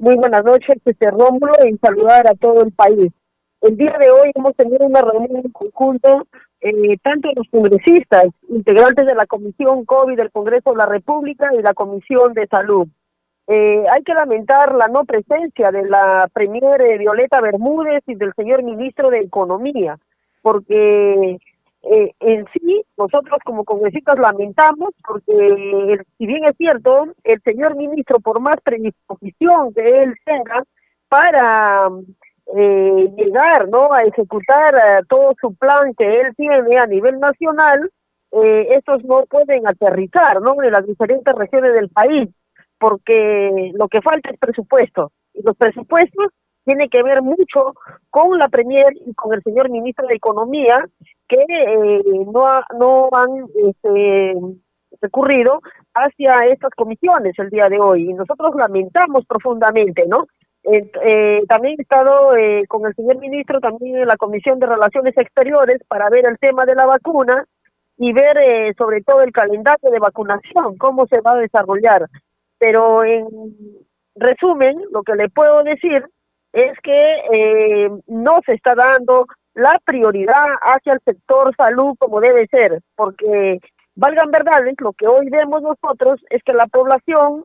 [0.00, 3.12] muy buenas noches, este Rómulo, y saludar a todo el país.
[3.60, 6.26] El día de hoy hemos tenido una reunión en conjunto,
[6.62, 11.60] eh, tanto los congresistas, integrantes de la Comisión COVID del Congreso de la República y
[11.60, 12.88] la Comisión de Salud.
[13.46, 18.32] Eh, hay que lamentar la no presencia de la premier eh, Violeta Bermúdez y del
[18.34, 19.98] señor ministro de Economía,
[20.40, 21.38] porque
[21.82, 28.20] eh, en sí, nosotros como congresistas lamentamos porque, si bien es cierto, el señor ministro,
[28.20, 30.62] por más predisposición que él tenga
[31.08, 31.88] para
[32.56, 37.90] eh, llegar no a ejecutar eh, todo su plan que él tiene a nivel nacional,
[38.32, 40.62] eh, estos no pueden aterrizar ¿no?
[40.62, 42.28] en las diferentes regiones del país,
[42.78, 45.12] porque lo que falta es presupuesto.
[45.34, 46.32] Y los presupuestos
[46.70, 47.74] tiene que ver mucho
[48.10, 50.78] con la Premier y con el señor ministro de Economía,
[51.28, 52.02] que eh,
[52.32, 52.46] no,
[52.78, 54.34] no han este,
[55.00, 55.60] recurrido
[55.94, 58.08] hacia estas comisiones el día de hoy.
[58.08, 60.26] Y nosotros lamentamos profundamente, ¿no?
[60.62, 65.16] Eh, también he estado eh, con el señor ministro también en la Comisión de Relaciones
[65.16, 67.46] Exteriores para ver el tema de la vacuna
[67.96, 72.06] y ver eh, sobre todo el calendario de vacunación, cómo se va a desarrollar.
[72.58, 73.26] Pero en
[74.14, 76.04] resumen, lo que le puedo decir
[76.52, 82.46] es que eh, no se está dando la prioridad hacia el sector salud como debe
[82.48, 83.60] ser, porque
[83.94, 87.44] valgan verdades, lo que hoy vemos nosotros es que la población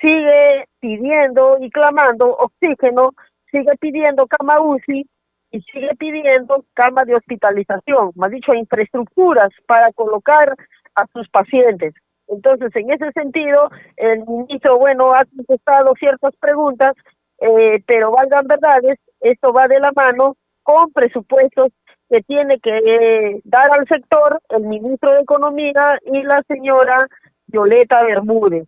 [0.00, 3.10] sigue pidiendo y clamando oxígeno,
[3.50, 5.06] sigue pidiendo cama UCI
[5.50, 10.54] y sigue pidiendo cama de hospitalización, más dicho, infraestructuras para colocar
[10.94, 11.94] a sus pacientes.
[12.28, 16.94] Entonces, en ese sentido, el ministro, bueno, ha contestado ciertas preguntas
[17.40, 21.72] eh, pero valgan verdades, esto va de la mano con presupuestos
[22.08, 27.06] que tiene que eh, dar al sector el ministro de Economía y la señora
[27.46, 28.66] Violeta Bermúdez.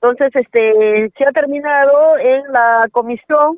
[0.00, 3.56] Entonces, este, se ha terminado en la comisión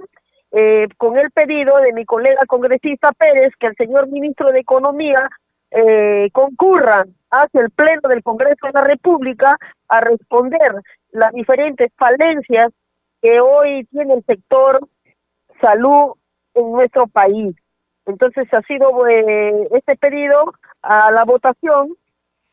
[0.53, 5.29] eh, con el pedido de mi colega congresista Pérez que el señor ministro de Economía
[5.71, 10.73] eh, concurra hacia el Pleno del Congreso de la República a responder
[11.11, 12.71] las diferentes falencias
[13.23, 14.87] que hoy tiene el sector
[15.61, 16.15] salud
[16.55, 17.57] en nuestro país.
[18.07, 20.53] Entonces ha sido eh, este pedido
[20.83, 21.97] a la votación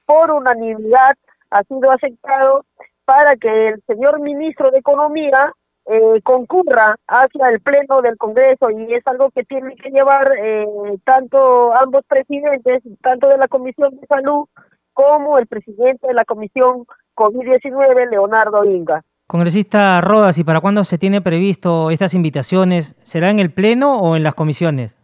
[0.06, 1.16] por unanimidad,
[1.50, 2.66] ha sido aceptado
[3.06, 5.54] para que el señor ministro de Economía
[5.86, 10.66] eh, concurra hacia el pleno del Congreso y es algo que tienen que llevar eh,
[11.04, 14.48] tanto ambos presidentes, tanto de la Comisión de Salud
[14.94, 19.04] como el presidente de la Comisión COVID-19, Leonardo Inga.
[19.34, 22.96] Congresista Rodas, ¿y para cuándo se tiene previsto estas invitaciones?
[23.02, 24.96] ¿Será en el Pleno o en las comisiones?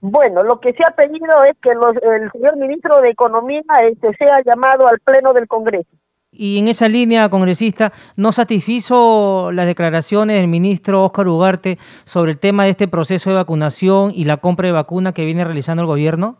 [0.00, 4.40] Bueno, lo que se ha pedido es que el señor ministro de Economía este, sea
[4.42, 5.90] llamado al Pleno del Congreso.
[6.32, 12.38] Y en esa línea, congresista, ¿no satisfizo las declaraciones del ministro Óscar Ugarte sobre el
[12.38, 15.88] tema de este proceso de vacunación y la compra de vacuna que viene realizando el
[15.88, 16.38] gobierno?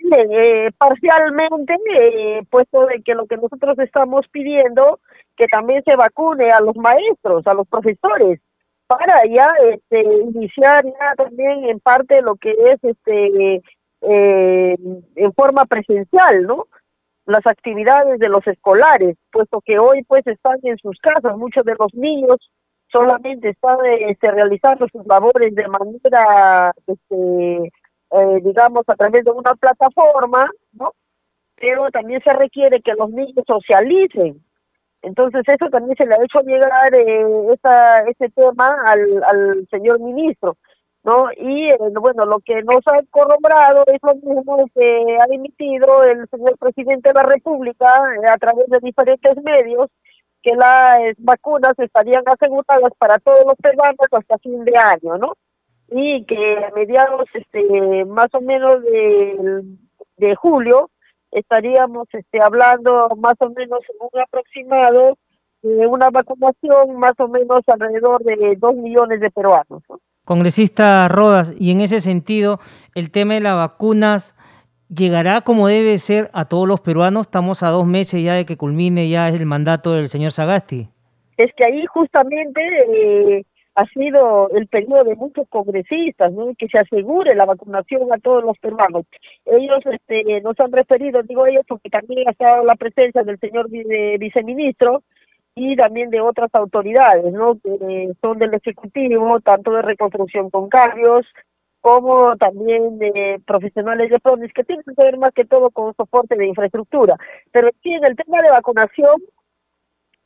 [0.00, 5.00] Eh, parcialmente, eh, puesto de que lo que nosotros estamos pidiendo
[5.38, 8.40] que también se vacune a los maestros, a los profesores,
[8.88, 13.62] para ya este, iniciar ya también en parte lo que es este
[14.00, 14.76] eh,
[15.16, 16.66] en forma presencial, ¿no?
[17.26, 21.76] Las actividades de los escolares, puesto que hoy pues están en sus casas, muchos de
[21.78, 22.38] los niños
[22.90, 27.70] solamente están este, realizando sus labores de manera, este,
[28.10, 30.92] eh, digamos, a través de una plataforma, ¿no?
[31.56, 34.42] Pero también se requiere que los niños socialicen,
[35.02, 37.24] entonces eso también se le ha hecho llegar eh,
[38.08, 40.56] ese tema al, al señor ministro.
[41.04, 41.28] ¿no?
[41.36, 46.28] Y eh, bueno, lo que nos ha corroborado es lo mismo que ha emitido el
[46.28, 47.86] señor presidente de la República
[48.22, 49.88] eh, a través de diferentes medios,
[50.42, 55.34] que las vacunas estarían aseguradas para todos los peruanos hasta fin de año, ¿no?
[55.90, 59.62] Y que a mediados, este, más o menos de,
[60.18, 60.90] de julio,
[61.32, 65.18] estaríamos este, hablando más o menos en un aproximado
[65.62, 70.00] de una vacunación más o menos alrededor de dos millones de peruanos, ¿no?
[70.24, 72.60] Congresista Rodas, y en ese sentido,
[72.94, 74.34] el tema de las vacunas
[74.94, 77.22] llegará como debe ser a todos los peruanos.
[77.22, 80.88] Estamos a dos meses ya de que culmine ya el mandato del señor Sagasti.
[81.38, 83.44] Es que ahí justamente eh,
[83.78, 86.52] ha sido el periodo de muchos congresistas, ¿no?
[86.58, 89.04] que se asegure la vacunación a todos los peruanos.
[89.44, 93.68] Ellos este, nos han referido, digo ellos, porque también ha estado la presencia del señor
[93.70, 95.04] viceministro,
[95.54, 97.58] y también de otras autoridades, ¿no?
[97.58, 101.26] Que son del Ejecutivo, tanto de reconstrucción con cambios,
[101.80, 106.36] como también de profesionales de PRONIS, que tienen que ver más que todo con soporte
[106.36, 107.16] de infraestructura.
[107.50, 109.20] Pero sí, en el tema de vacunación,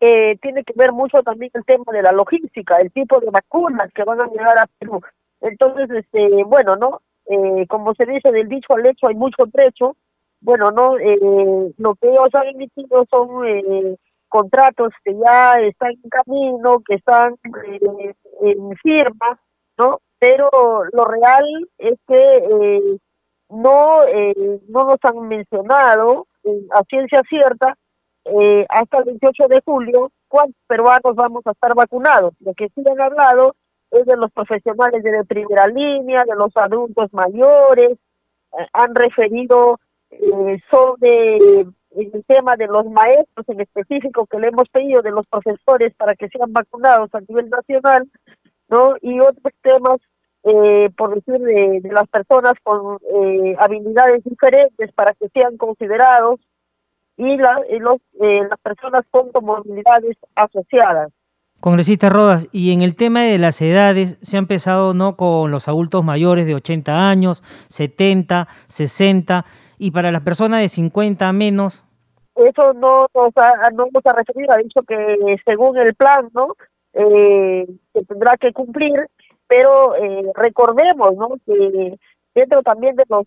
[0.02, 3.90] eh, tiene que ver mucho también el tema de la logística, el tipo de vacunas
[3.94, 5.00] que van a llegar a Perú.
[5.40, 7.00] Entonces, este, bueno, ¿no?
[7.26, 9.96] Eh, como se dice, del dicho al hecho hay mucho trecho.
[10.40, 10.98] Bueno, ¿no?
[10.98, 13.46] Eh, lo que ellos han emitido son...
[13.46, 13.96] Eh,
[14.32, 19.38] contratos que ya están en camino, que están eh, en firma,
[19.76, 20.00] ¿no?
[20.18, 20.48] Pero
[20.90, 21.44] lo real
[21.76, 22.98] es que eh,
[23.50, 26.28] no, eh, no nos han mencionado
[26.70, 27.76] a ciencia cierta
[28.68, 32.34] hasta el 28 de julio cuántos peruanos vamos a estar vacunados.
[32.40, 33.54] Lo que sí han hablado
[33.90, 37.98] es de los profesionales de primera línea, de los adultos mayores,
[38.72, 39.80] han referido
[40.70, 45.94] sobre el tema de los maestros en específico que le hemos pedido de los profesores
[45.94, 48.10] para que sean vacunados a nivel nacional,
[48.68, 48.94] ¿no?
[49.00, 49.98] Y otros temas,
[50.44, 56.40] eh, por decir, de, las personas con eh, habilidades diferentes para que sean considerados
[57.16, 61.12] y, la, los, eh, las personas con comorbilidades asociadas.
[61.60, 65.68] Congresista Rodas, y en el tema de las edades, se ha empezado no con los
[65.68, 69.44] adultos mayores de 80 años, 70, 60,
[69.78, 71.84] y para las personas de 50 menos.
[72.34, 76.56] Eso no nos ha, no nos ha referido, ha dicho que según el plan, ¿no?
[76.94, 79.06] Eh, se tendrá que cumplir,
[79.46, 81.28] pero eh, recordemos, ¿no?
[81.46, 81.96] Que
[82.34, 83.26] dentro también de los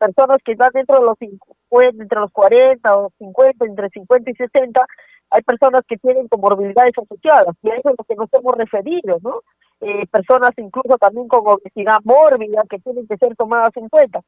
[0.00, 4.34] personas que están dentro de los 50, entre los 40 o 50, entre 50 y
[4.34, 4.86] 60,
[5.30, 9.18] hay personas que tienen comorbilidades asociadas, y a eso es lo que nos hemos referido,
[9.22, 9.42] ¿no?
[9.82, 14.20] Eh, personas incluso también con obesidad mórbida que tienen que ser tomadas en cuenta.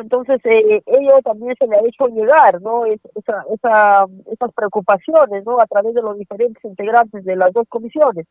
[0.00, 2.86] Entonces, eh, ello también se le ha hecho llegar, ¿no?
[2.86, 5.60] esa, esa, esas preocupaciones, ¿no?
[5.60, 8.26] A través de los diferentes integrantes de las dos comisiones.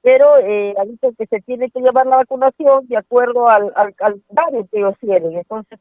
[0.00, 4.22] Pero eh, ha dicho que se tiene que llevar la vacunación de acuerdo al, al
[4.70, 5.36] que ellos tienen.
[5.36, 5.78] Entonces,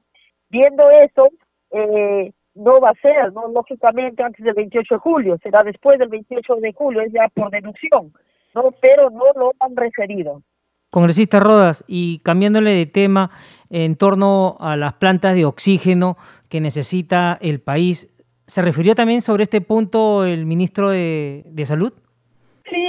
[0.50, 1.30] viendo eso,
[1.72, 3.48] eh, no va a ser, ¿no?
[3.50, 7.52] Lógicamente antes del 28 de julio, será después del 28 de julio, es ya por
[7.52, 8.14] deducción,
[8.56, 8.72] ¿no?
[8.82, 10.42] Pero no lo han referido.
[10.90, 13.30] Congresista Rodas, y cambiándole de tema
[13.70, 16.18] en torno a las plantas de oxígeno
[16.50, 18.10] que necesita el país,
[18.48, 21.94] ¿se refirió también sobre este punto el ministro de, Salud?
[22.70, 22.86] Sí,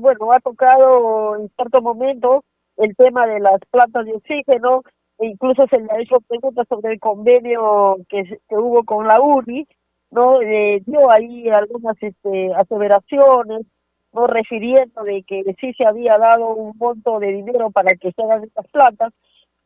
[0.00, 2.44] bueno, ha tocado en cierto momento
[2.76, 4.82] el tema de las plantas de oxígeno,
[5.22, 9.66] incluso se le ha hecho preguntas sobre el convenio que, hubo con la UNI,
[10.10, 10.40] ¿no?
[10.42, 13.66] Eh, dio ahí algunas este, aseveraciones
[14.12, 18.22] no refiriendo de que sí se había dado un monto de dinero para que se
[18.22, 19.12] hagan estas plantas,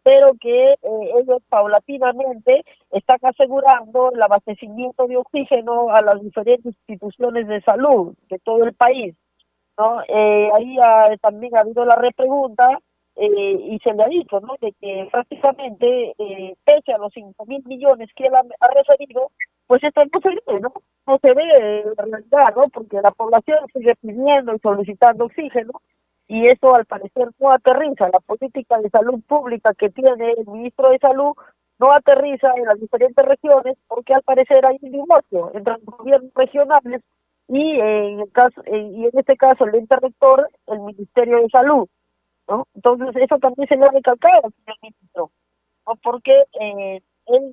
[0.04, 0.78] pero que eh,
[1.20, 8.38] ellos paulatinamente están asegurando el abastecimiento de oxígeno a las diferentes instituciones de salud de
[8.38, 9.16] todo el país.
[9.76, 10.00] ¿no?
[10.06, 10.76] Eh, ahí
[11.20, 12.78] también ha habido la repregunta
[13.16, 14.54] eh, y se le ha dicho ¿no?
[14.60, 16.14] de que prácticamente,
[16.64, 19.30] pese a los 5 mil millones que él ha, ha referido,
[19.66, 20.72] pues esto no se ve, ¿no?
[21.06, 21.42] No se ve
[21.82, 22.68] en realidad, ¿no?
[22.68, 25.80] Porque la población sigue pidiendo y solicitando oxígeno
[26.28, 28.08] y eso al parecer no aterriza.
[28.12, 31.34] La política de salud pública que tiene el ministro de Salud
[31.78, 36.32] no aterriza en las diferentes regiones porque al parecer hay un divorcio entre los gobiernos
[36.34, 37.02] regionales
[37.48, 41.86] y en el caso y en este caso el ente rector el Ministerio de Salud
[42.48, 42.66] ¿no?
[42.74, 45.30] entonces eso también se le ha recalcado al señor ministro
[45.86, 45.94] ¿no?
[46.02, 47.00] porque eh,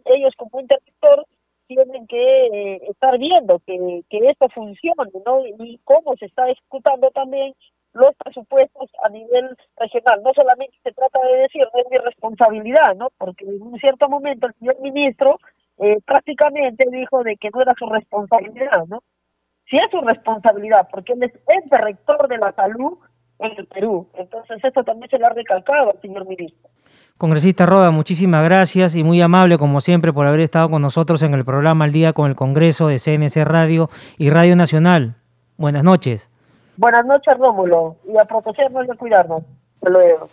[0.05, 1.25] ellos como ente rector
[1.67, 5.45] tienen que eh, estar viendo que, que esto funcione, ¿no?
[5.45, 7.55] Y cómo se está ejecutando también
[7.93, 10.21] los presupuestos a nivel regional.
[10.23, 13.09] No solamente se trata de decir, es mi responsabilidad, ¿no?
[13.17, 15.39] Porque en un cierto momento el señor ministro
[15.77, 19.01] eh, prácticamente dijo de que no era su responsabilidad, ¿no?
[19.69, 22.97] Si es su responsabilidad, porque él es el rector de la salud,
[23.39, 24.07] en el Perú.
[24.15, 26.69] Entonces, esto también se lo ha recalcado señor ministro.
[27.17, 31.33] Congresista Roda, muchísimas gracias y muy amable como siempre por haber estado con nosotros en
[31.33, 35.15] el programa Al Día con el Congreso de CNC Radio y Radio Nacional.
[35.57, 36.29] Buenas noches.
[36.75, 39.43] Buenas noches, Rómulo, y a protegernos y a cuidarnos.
[39.75, 40.29] Hasta luego.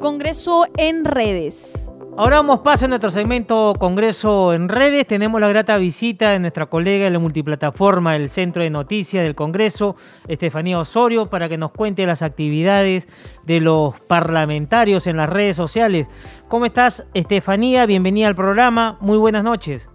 [0.00, 1.90] Congreso en redes.
[2.18, 5.06] Ahora vamos paso a nuestro segmento Congreso en redes.
[5.06, 9.34] Tenemos la grata visita de nuestra colega en la multiplataforma del Centro de Noticias del
[9.34, 9.96] Congreso,
[10.26, 13.06] Estefanía Osorio, para que nos cuente las actividades
[13.44, 16.08] de los parlamentarios en las redes sociales.
[16.48, 17.84] ¿Cómo estás, Estefanía?
[17.84, 18.96] Bienvenida al programa.
[19.00, 19.90] Muy buenas noches.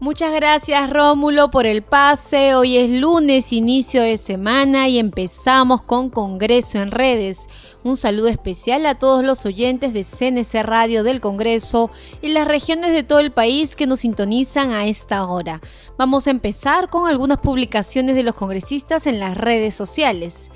[0.00, 2.56] Muchas gracias Rómulo por el pase.
[2.56, 7.46] Hoy es lunes, inicio de semana y empezamos con Congreso en redes.
[7.84, 11.90] Un saludo especial a todos los oyentes de CNC Radio del Congreso
[12.22, 15.60] y las regiones de todo el país que nos sintonizan a esta hora.
[15.98, 20.50] Vamos a empezar con algunas publicaciones de los congresistas en las redes sociales.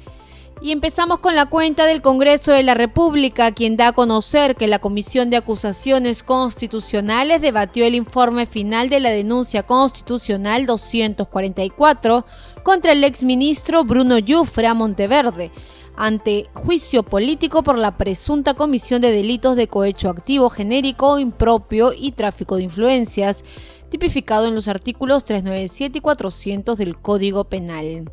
[0.62, 4.66] Y empezamos con la cuenta del Congreso de la República, quien da a conocer que
[4.66, 12.24] la Comisión de Acusaciones Constitucionales debatió el informe final de la denuncia constitucional 244
[12.62, 15.52] contra el exministro Bruno Yufra Monteverde
[15.98, 22.12] ante juicio político por la presunta comisión de delitos de cohecho activo genérico, impropio y
[22.12, 23.42] tráfico de influencias,
[23.88, 28.12] tipificado en los artículos 397 y 400 del Código Penal.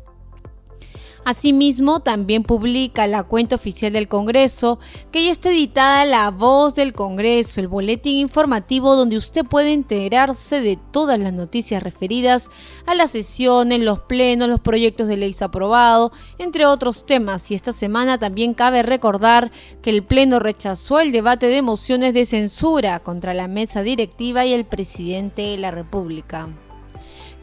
[1.26, 4.78] Asimismo, también publica la cuenta oficial del Congreso,
[5.10, 10.60] que ya está editada La Voz del Congreso, el boletín informativo donde usted puede enterarse
[10.60, 12.48] de todas las noticias referidas
[12.86, 17.50] a las sesiones, los plenos, los proyectos de leyes aprobados, entre otros temas.
[17.50, 19.50] Y esta semana también cabe recordar
[19.82, 24.52] que el Pleno rechazó el debate de mociones de censura contra la mesa directiva y
[24.52, 26.50] el presidente de la República.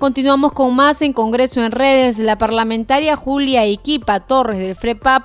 [0.04, 2.20] Continuamos con más en Congreso en Redes.
[2.20, 5.24] La parlamentaria Julia Iquipa Torres del FREPAP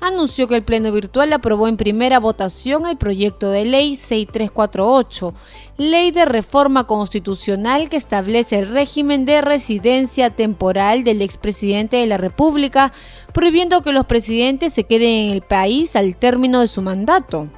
[0.00, 5.34] anunció que el Pleno Virtual aprobó en primera votación el proyecto de ley 6348,
[5.78, 12.16] ley de reforma constitucional que establece el régimen de residencia temporal del expresidente de la
[12.16, 12.92] República,
[13.34, 17.48] prohibiendo que los presidentes se queden en el país al término de su mandato.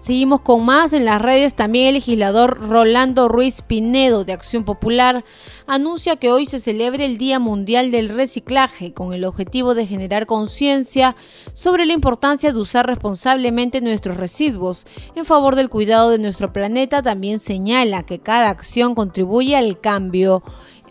[0.00, 1.54] Seguimos con más en las redes.
[1.54, 5.24] También el legislador Rolando Ruiz Pinedo de Acción Popular
[5.66, 10.24] anuncia que hoy se celebre el Día Mundial del Reciclaje con el objetivo de generar
[10.24, 11.16] conciencia
[11.52, 17.02] sobre la importancia de usar responsablemente nuestros residuos en favor del cuidado de nuestro planeta.
[17.02, 20.42] También señala que cada acción contribuye al cambio,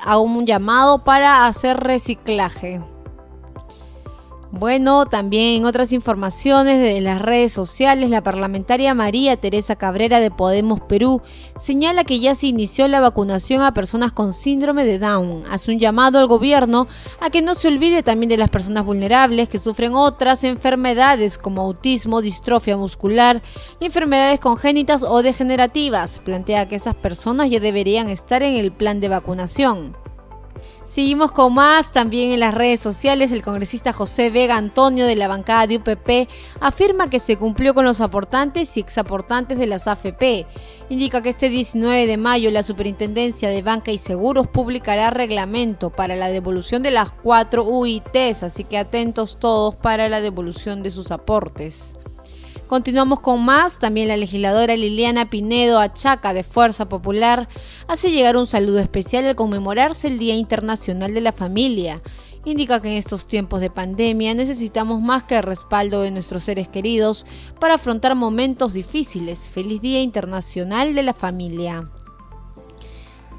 [0.04, 2.80] a un llamado para hacer reciclaje.
[4.52, 10.32] Bueno, también en otras informaciones de las redes sociales, la parlamentaria María Teresa Cabrera de
[10.32, 11.22] Podemos Perú
[11.56, 15.44] señala que ya se inició la vacunación a personas con síndrome de Down.
[15.52, 16.88] Hace un llamado al gobierno
[17.22, 21.62] a que no se olvide también de las personas vulnerables que sufren otras enfermedades como
[21.62, 23.44] autismo, distrofia muscular
[23.80, 26.22] enfermedades congénitas o degenerativas.
[26.26, 30.09] Plantea que esas personas ya deberían estar en el plan de vacunación.
[30.90, 33.32] Seguimos con más también en las redes sociales.
[33.32, 36.28] El congresista José Vega Antonio de la bancada de UPP
[36.60, 40.48] afirma que se cumplió con los aportantes y exaportantes de las AFP.
[40.90, 46.16] Indica que este 19 de mayo la Superintendencia de Banca y Seguros publicará reglamento para
[46.16, 51.12] la devolución de las cuatro UITs, así que atentos todos para la devolución de sus
[51.12, 51.99] aportes.
[52.70, 53.80] Continuamos con más.
[53.80, 57.50] También la legisladora Liliana Pinedo Achaca de Fuerza Popular
[57.88, 62.00] hace llegar un saludo especial al conmemorarse el Día Internacional de la Familia.
[62.46, 66.68] Indica que en estos tiempos de pandemia necesitamos más que el respaldo de nuestros seres
[66.68, 67.26] queridos
[67.60, 69.50] para afrontar momentos difíciles.
[69.50, 71.90] Feliz Día Internacional de la Familia.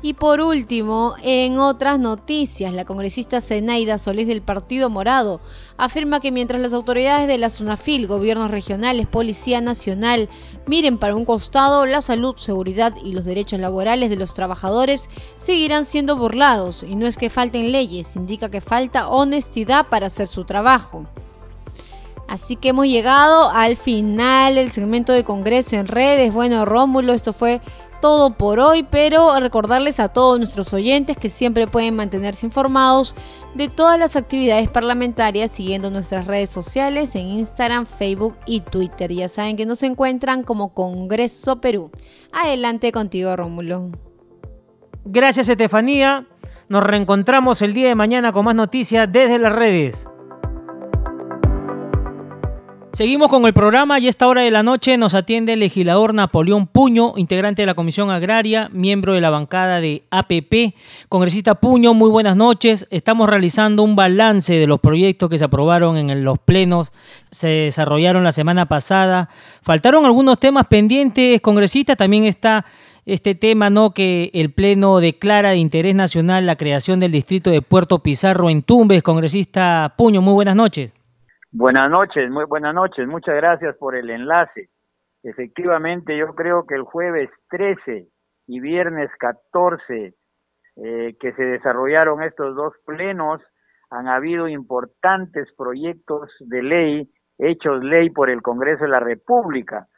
[0.02, 5.42] Y por último, en otras noticias, la congresista Zenaida Solís del Partido Morado
[5.76, 10.30] afirma que mientras las autoridades de la SUNAFIL, gobiernos regionales, Policía Nacional,
[10.66, 15.84] miren para un costado, la salud, seguridad y los derechos laborales de los trabajadores seguirán
[15.84, 16.82] siendo burlados.
[16.82, 21.04] Y no es que falten leyes, indica que falta honestidad para hacer su trabajo.
[22.26, 26.32] Así que hemos llegado al final del segmento de Congreso en redes.
[26.32, 27.60] Bueno, Rómulo, esto fue
[28.00, 33.14] todo por hoy, pero recordarles a todos nuestros oyentes que siempre pueden mantenerse informados
[33.54, 39.12] de todas las actividades parlamentarias siguiendo nuestras redes sociales en Instagram, Facebook y Twitter.
[39.12, 41.90] Ya saben que nos encuentran como Congreso Perú.
[42.32, 43.90] Adelante contigo, Rómulo.
[45.04, 46.26] Gracias, Estefanía.
[46.68, 50.08] Nos reencontramos el día de mañana con más noticias desde las redes.
[52.92, 56.12] Seguimos con el programa y a esta hora de la noche nos atiende el legislador
[56.12, 60.74] Napoleón Puño, integrante de la Comisión Agraria, miembro de la bancada de APP.
[61.08, 62.88] Congresista Puño, muy buenas noches.
[62.90, 66.92] Estamos realizando un balance de los proyectos que se aprobaron en los plenos,
[67.30, 69.28] se desarrollaron la semana pasada.
[69.62, 71.94] Faltaron algunos temas pendientes, congresista.
[71.94, 72.66] También está
[73.06, 73.94] este tema, ¿no?
[73.94, 78.62] Que el Pleno declara de interés nacional la creación del distrito de Puerto Pizarro en
[78.62, 79.04] Tumbes.
[79.04, 80.92] Congresista Puño, muy buenas noches.
[81.52, 83.08] Buenas noches, muy buenas noches.
[83.08, 84.70] Muchas gracias por el enlace.
[85.24, 88.06] Efectivamente, yo creo que el jueves 13
[88.46, 90.14] y viernes 14
[90.76, 93.42] eh, que se desarrollaron estos dos plenos,
[93.90, 99.88] han habido importantes proyectos de ley hechos ley por el Congreso de la República.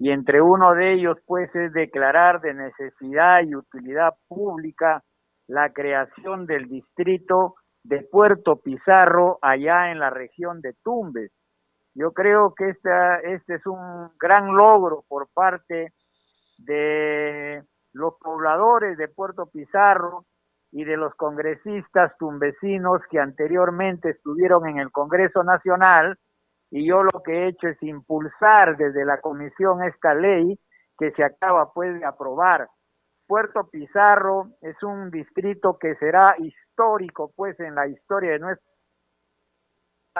[0.00, 5.04] Y entre uno de ellos, pues, es declarar de necesidad y utilidad pública
[5.46, 7.54] la creación del distrito
[7.88, 11.32] de Puerto Pizarro allá en la región de Tumbes.
[11.94, 15.94] Yo creo que esta, este es un gran logro por parte
[16.58, 17.62] de
[17.94, 20.26] los pobladores de Puerto Pizarro
[20.70, 26.18] y de los congresistas tumbesinos que anteriormente estuvieron en el Congreso Nacional
[26.70, 30.58] y yo lo que he hecho es impulsar desde la comisión esta ley
[30.98, 32.68] que se acaba pues de aprobar
[33.28, 38.64] Puerto Pizarro es un distrito que será histórico, pues, en la historia de nuestra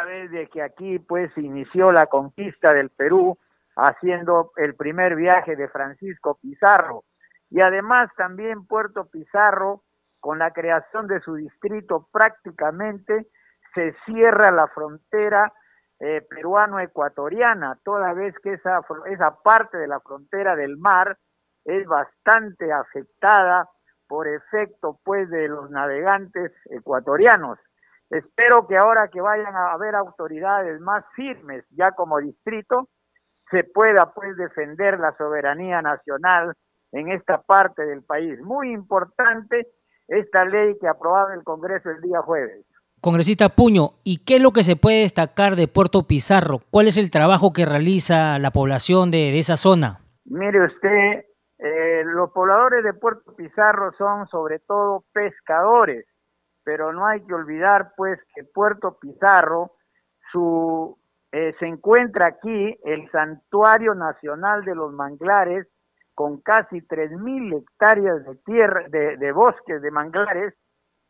[0.05, 3.39] vez de que aquí, pues, inició la conquista del Perú,
[3.77, 7.05] haciendo el primer viaje de Francisco Pizarro.
[7.49, 9.85] Y además también Puerto Pizarro,
[10.21, 13.27] con la creación de su distrito, prácticamente
[13.75, 15.51] se cierra la frontera
[15.99, 21.17] eh, peruano-ecuatoriana, toda vez que esa, esa parte de la frontera del mar
[21.69, 23.69] es bastante afectada
[24.09, 27.59] por efecto pues de los navegantes ecuatorianos.
[28.09, 32.89] Espero que ahora que vayan a haber autoridades más firmes ya como distrito,
[33.51, 36.55] se pueda pues defender la soberanía nacional
[36.93, 38.41] en esta parte del país.
[38.41, 39.69] Muy importante
[40.09, 42.65] esta ley que aprobaba el Congreso el día jueves.
[43.03, 46.61] Congresista Puño, ¿y qué es lo que se puede destacar de Puerto Pizarro?
[46.71, 50.01] ¿Cuál es el trabajo que realiza la población de, de esa zona?
[50.25, 51.28] Mire usted,
[51.59, 56.07] eh, los pobladores de Puerto Pizarro son sobre todo pescadores,
[56.65, 59.73] pero no hay que olvidar pues que Puerto Pizarro
[60.31, 60.97] su,
[61.33, 65.67] eh, se encuentra aquí el Santuario Nacional de los Manglares
[66.15, 70.55] con casi 3.000 hectáreas de tierra, de, de bosques de manglares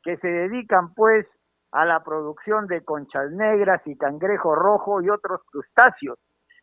[0.03, 1.26] que se dedican pues
[1.72, 6.18] a la producción de conchas negras y cangrejo rojo y otros crustáceos.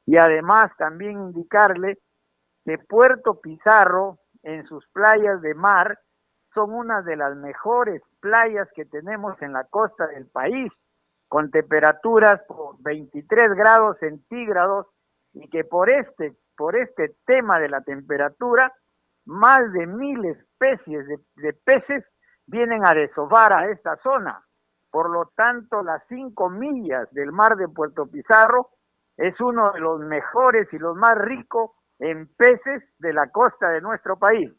[0.06, 1.98] Y además también indicarle
[2.66, 6.00] que Puerto Pizarro, en sus playas de mar,
[6.54, 10.72] son una de las mejores playas que tenemos en la costa del país,
[11.28, 14.88] con temperaturas por 23 grados centígrados
[15.34, 18.74] y que por este, por este tema de la temperatura,
[19.26, 22.04] más de mil especies de, de peces
[22.48, 24.44] vienen a desovar a esta zona.
[24.92, 28.70] Por lo tanto, las cinco millas del mar de Puerto Pizarro
[29.18, 33.82] es uno de los mejores y los más ricos en peces de la costa de
[33.82, 34.52] nuestro país.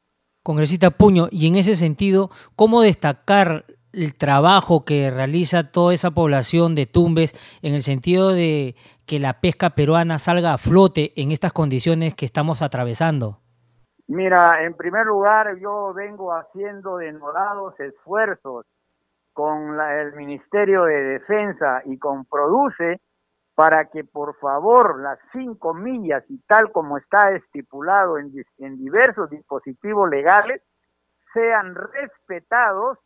[0.42, 6.74] Congresista Puño, y en ese sentido, ¿cómo destacar el trabajo que realiza toda esa población
[6.74, 7.32] de Tumbes
[7.62, 8.76] en el sentido de
[9.06, 13.38] que la pesca peruana salga a flote en estas condiciones que estamos atravesando?
[14.06, 18.66] Mira, en primer lugar, yo vengo haciendo denodados esfuerzos
[19.32, 23.00] con el Ministerio de Defensa y con Produce
[23.56, 29.30] para que por favor las cinco millas y tal como está estipulado en, en diversos
[29.30, 30.62] dispositivos legales
[31.32, 32.98] sean respetados.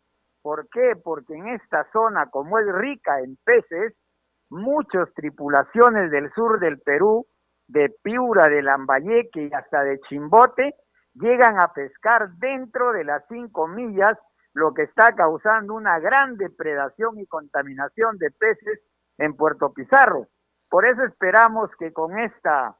[0.43, 0.97] ¿Por qué?
[1.03, 3.95] Porque en esta zona, como es rica en peces,
[4.49, 7.27] muchas tripulaciones del sur del Perú,
[7.69, 10.75] de Piura, de Lambayeque y hasta de Chimbote,
[11.15, 14.19] llegan a pescar dentro de las cinco millas,
[14.55, 18.81] lo que está causando una gran depredación y contaminación de peces
[19.17, 20.27] en Puerto Pizarro.
[20.71, 22.77] Por eso esperamos que con esta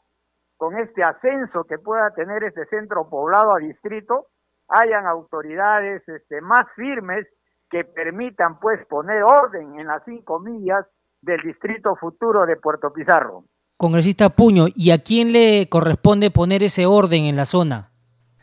[0.57, 4.27] con este ascenso que pueda tener este centro poblado a distrito,
[4.69, 7.27] hayan autoridades este, más firmes
[7.71, 10.85] que permitan pues poner orden en las cinco millas
[11.23, 13.45] del distrito futuro de Puerto Pizarro.
[13.79, 17.91] Congresista Puño, ¿y a quién le corresponde poner ese orden en la zona?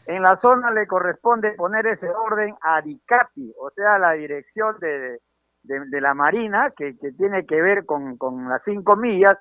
[0.08, 5.20] En la zona le corresponde poner ese orden a DICAPI, o sea, la Dirección de,
[5.68, 8.18] de, la Marina, que, tiene que ver con,
[8.50, 9.38] las cinco millas,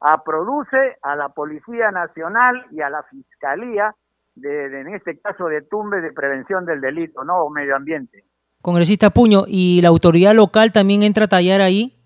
[0.00, 3.94] a Produce, a la Policía Nacional y a la Fiscalía,
[4.34, 7.42] de, en este caso de Tumbe de Prevención del Delito, ¿no?
[7.42, 8.24] O Medio Ambiente.
[8.62, 11.96] Congresista Puño, ¿y la autoridad local también entra a tallar ahí?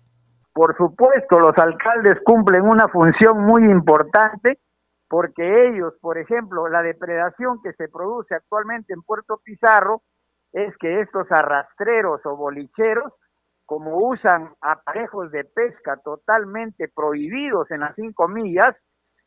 [0.53, 4.59] Por supuesto, los alcaldes cumplen una función muy importante
[5.09, 10.01] porque ellos, por ejemplo, la depredación que se produce actualmente en Puerto Pizarro
[10.51, 13.11] es que estos arrastreros o bolicheros,
[13.65, 18.75] como usan aparejos de pesca totalmente prohibidos en las cinco millas,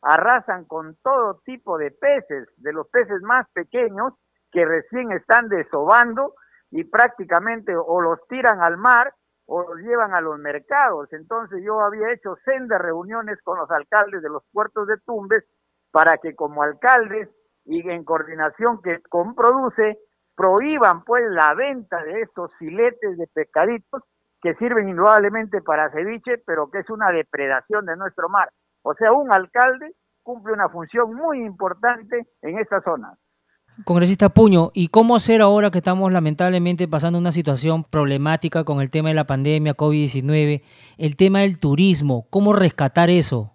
[0.01, 4.13] arrasan con todo tipo de peces, de los peces más pequeños
[4.51, 6.33] que recién están desobando
[6.71, 9.13] y prácticamente o los tiran al mar
[9.45, 11.11] o los llevan a los mercados.
[11.11, 15.43] Entonces yo había hecho sendas reuniones con los alcaldes de los puertos de Tumbes
[15.91, 17.29] para que como alcaldes
[17.65, 19.97] y en coordinación que con Produce
[20.35, 24.03] prohíban pues la venta de estos filetes de pescaditos
[24.41, 28.49] que sirven indudablemente para ceviche, pero que es una depredación de nuestro mar.
[28.81, 33.17] O sea, un alcalde cumple una función muy importante en esta zona.
[33.85, 38.91] Congresista Puño, ¿y cómo hacer ahora que estamos lamentablemente pasando una situación problemática con el
[38.91, 40.63] tema de la pandemia COVID-19,
[40.97, 42.27] el tema del turismo?
[42.29, 43.53] ¿Cómo rescatar eso?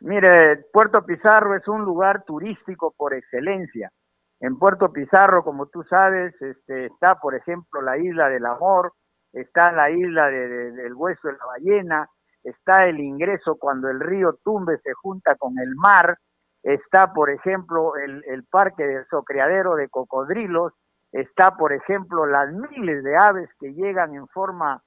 [0.00, 3.92] Mire, Puerto Pizarro es un lugar turístico por excelencia.
[4.40, 8.94] En Puerto Pizarro, como tú sabes, este, está, por ejemplo, la isla del amor,
[9.32, 12.08] está la isla del hueso de la ballena,
[12.42, 16.18] está el ingreso cuando el río Tumbe se junta con el mar,
[16.62, 20.72] está, por ejemplo, el, parque del Socriadero de cocodrilos,
[21.12, 24.82] está, por ejemplo, las miles de aves que llegan en forma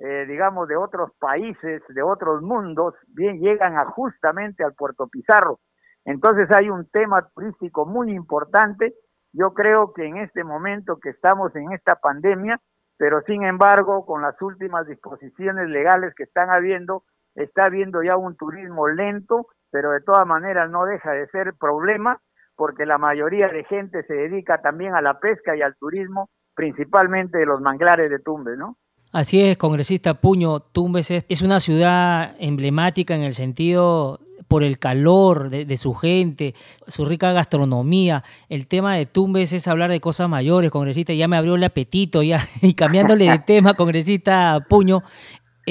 [0.00, 5.58] eh, digamos, de otros países, de otros mundos, bien llegan a justamente al Puerto Pizarro.
[6.04, 8.94] Entonces hay un tema turístico muy importante.
[9.32, 12.60] Yo creo que en este momento que estamos en esta pandemia,
[12.98, 18.36] pero sin embargo, con las últimas disposiciones legales que están habiendo, está habiendo ya un
[18.36, 22.20] turismo lento, pero de todas maneras no deja de ser problema,
[22.56, 27.38] porque la mayoría de gente se dedica también a la pesca y al turismo, principalmente
[27.38, 28.76] de los manglares de Tumbes, ¿no?
[29.12, 34.18] Así es, congresista Puño, Tumbes es, una ciudad emblemática en el sentido
[34.48, 36.54] por el calor de, su gente,
[36.86, 38.24] su rica gastronomía.
[38.48, 41.12] El tema de Tumbes es hablar de cosas mayores, congresista.
[41.12, 42.40] Ya me abrió el apetito, ya.
[42.62, 45.02] Y cambiándole de tema, congresista Puño.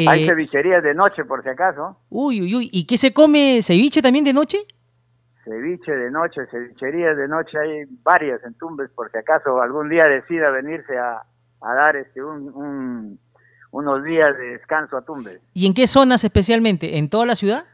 [0.07, 1.97] Hay eh, cevicherías de noche, por si acaso.
[2.09, 2.69] Uy, uy, uy.
[2.71, 3.59] ¿Y qué se come?
[3.61, 4.59] ¿Ceviche también de noche?
[5.43, 7.57] Ceviche de noche, cevicherías de noche.
[7.57, 11.23] Hay varias en Tumbes, por si acaso algún día decida venirse a,
[11.61, 13.19] dar este un
[13.71, 15.39] unos días de descanso a Tumbes.
[15.53, 16.97] ¿Y en qué zonas especialmente?
[16.97, 17.65] ¿En toda la ciudad?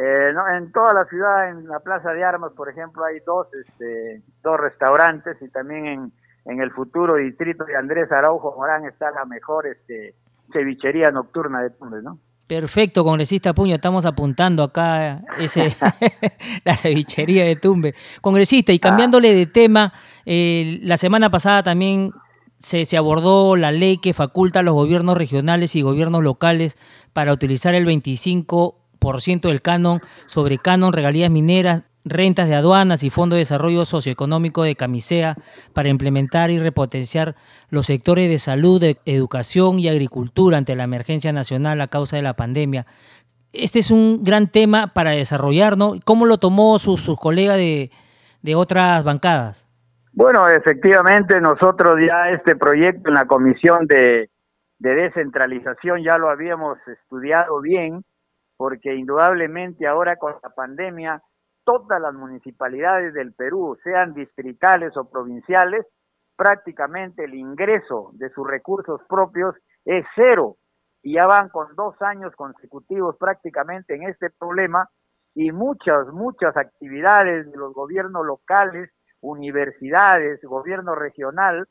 [0.00, 3.48] Eh, no, en toda la ciudad, en la Plaza de Armas, por ejemplo, hay dos,
[3.52, 6.12] este, dos restaurantes y también en,
[6.44, 10.14] en el futuro distrito de Andrés Araujo Morán está la mejor este,
[10.52, 12.18] cevichería nocturna de Tumbes, ¿no?
[12.46, 15.68] Perfecto, congresista Puño, estamos apuntando acá ese
[16.64, 17.94] la cevichería de Tumbe.
[18.22, 19.92] Congresista, y cambiándole de tema,
[20.24, 22.12] eh, la semana pasada también
[22.58, 26.78] se, abordó la ley que faculta a los gobiernos regionales y gobiernos locales
[27.12, 28.74] para utilizar el 25%
[29.42, 34.76] del canon sobre canon, regalías mineras, rentas de aduanas y Fondo de Desarrollo Socioeconómico de
[34.76, 35.34] Camisea
[35.72, 37.34] para implementar y repotenciar
[37.70, 42.34] los sectores de salud, educación y agricultura ante la emergencia nacional a causa de la
[42.34, 42.86] pandemia.
[43.52, 45.94] Este es un gran tema para desarrollar, ¿no?
[46.04, 47.90] ¿Cómo lo tomó sus, colegas de,
[48.42, 49.68] de otras bancadas?
[50.18, 54.28] Bueno, efectivamente nosotros ya este proyecto en la comisión de,
[54.80, 58.04] descentralización ya lo habíamos estudiado bien,
[58.58, 61.22] porque indudablemente ahora con la pandemia
[61.64, 65.86] todas las municipalidades del Perú, sean distritales o provinciales,
[66.36, 69.54] prácticamente el ingreso de sus recursos propios
[69.84, 70.56] es cero.
[71.02, 74.88] Y ya van con dos años consecutivos prácticamente en este problema
[75.34, 78.90] y muchas, muchas actividades de los gobiernos locales
[79.20, 81.68] universidades, gobierno regional,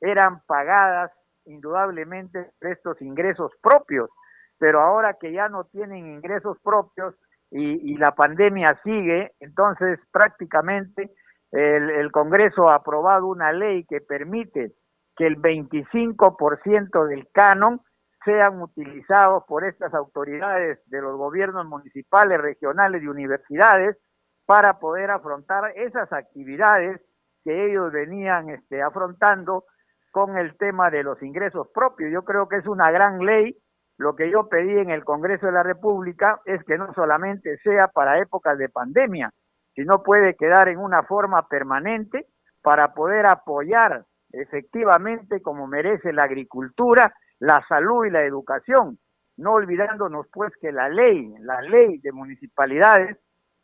[0.00, 1.10] eran pagadas
[1.46, 4.10] indudablemente por estos ingresos propios,
[4.58, 7.14] pero ahora que ya no tienen ingresos propios
[7.50, 11.12] y, la pandemia sigue, entonces prácticamente
[11.50, 14.72] el, el, Congreso ha aprobado una ley que permite
[15.16, 17.80] que el 25% del canon
[18.24, 23.96] sean utilizados por estas autoridades de los gobiernos municipales, regionales y universidades
[24.44, 27.00] para poder afrontar esas actividades
[27.44, 29.64] que ellos venían este, afrontando
[30.10, 32.10] con el tema de los ingresos propios.
[32.12, 33.56] Yo creo que es una gran ley.
[33.98, 37.88] Lo que yo pedí en el Congreso de la República es que no solamente sea
[37.88, 39.32] para épocas de pandemia,
[39.74, 42.26] sino puede quedar en una forma permanente
[42.62, 48.98] para poder apoyar efectivamente como merece la agricultura, la salud y la educación,
[49.36, 53.16] no olvidándonos pues que la ley, la ley de municipalidades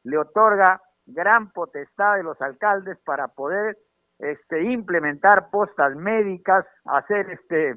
[0.05, 3.76] le otorga gran potestad de los alcaldes para poder
[4.18, 7.76] este, implementar postas médicas, hacer este,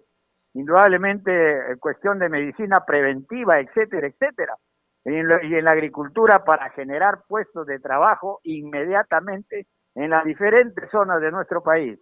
[0.58, 4.56] indudablemente cuestión de medicina preventiva, etcétera, etcétera.
[5.06, 11.32] Y en, la agricultura para generar puestos de trabajo inmediatamente en las diferentes zonas de
[11.32, 12.00] nuestro país.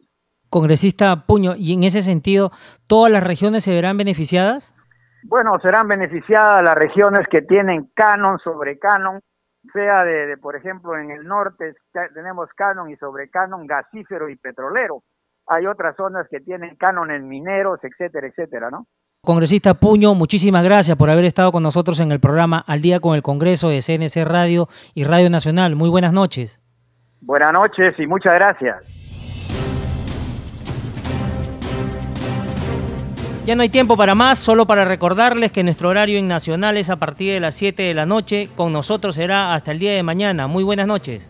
[0.49, 2.49] Congresista Puño, y en ese sentido,
[2.87, 4.73] ¿todas las regiones se verán beneficiadas?
[5.23, 9.19] Bueno, serán beneficiadas las regiones que tienen canon sobre canon,
[9.73, 11.73] sea de, por ejemplo, en el norte
[12.13, 15.03] tenemos canon y sobre canon gasífero y petrolero.
[15.47, 18.87] Hay otras zonas que tienen canon en mineros, etcétera, etcétera, ¿no?
[19.21, 23.15] Congresista Puño, muchísimas gracias por haber estado con nosotros en el programa Al Día con
[23.15, 25.75] el Congreso de CNC Radio y Radio Nacional.
[25.75, 26.61] Muy buenas noches.
[27.21, 28.75] Buenas noches y muchas gracias.
[33.45, 36.89] Ya no hay tiempo para más, solo para recordarles que nuestro horario en Nacional es
[36.89, 38.49] a partir de las 7 de la noche.
[38.55, 40.47] Con nosotros será hasta el día de mañana.
[40.47, 41.29] Muy buenas noches.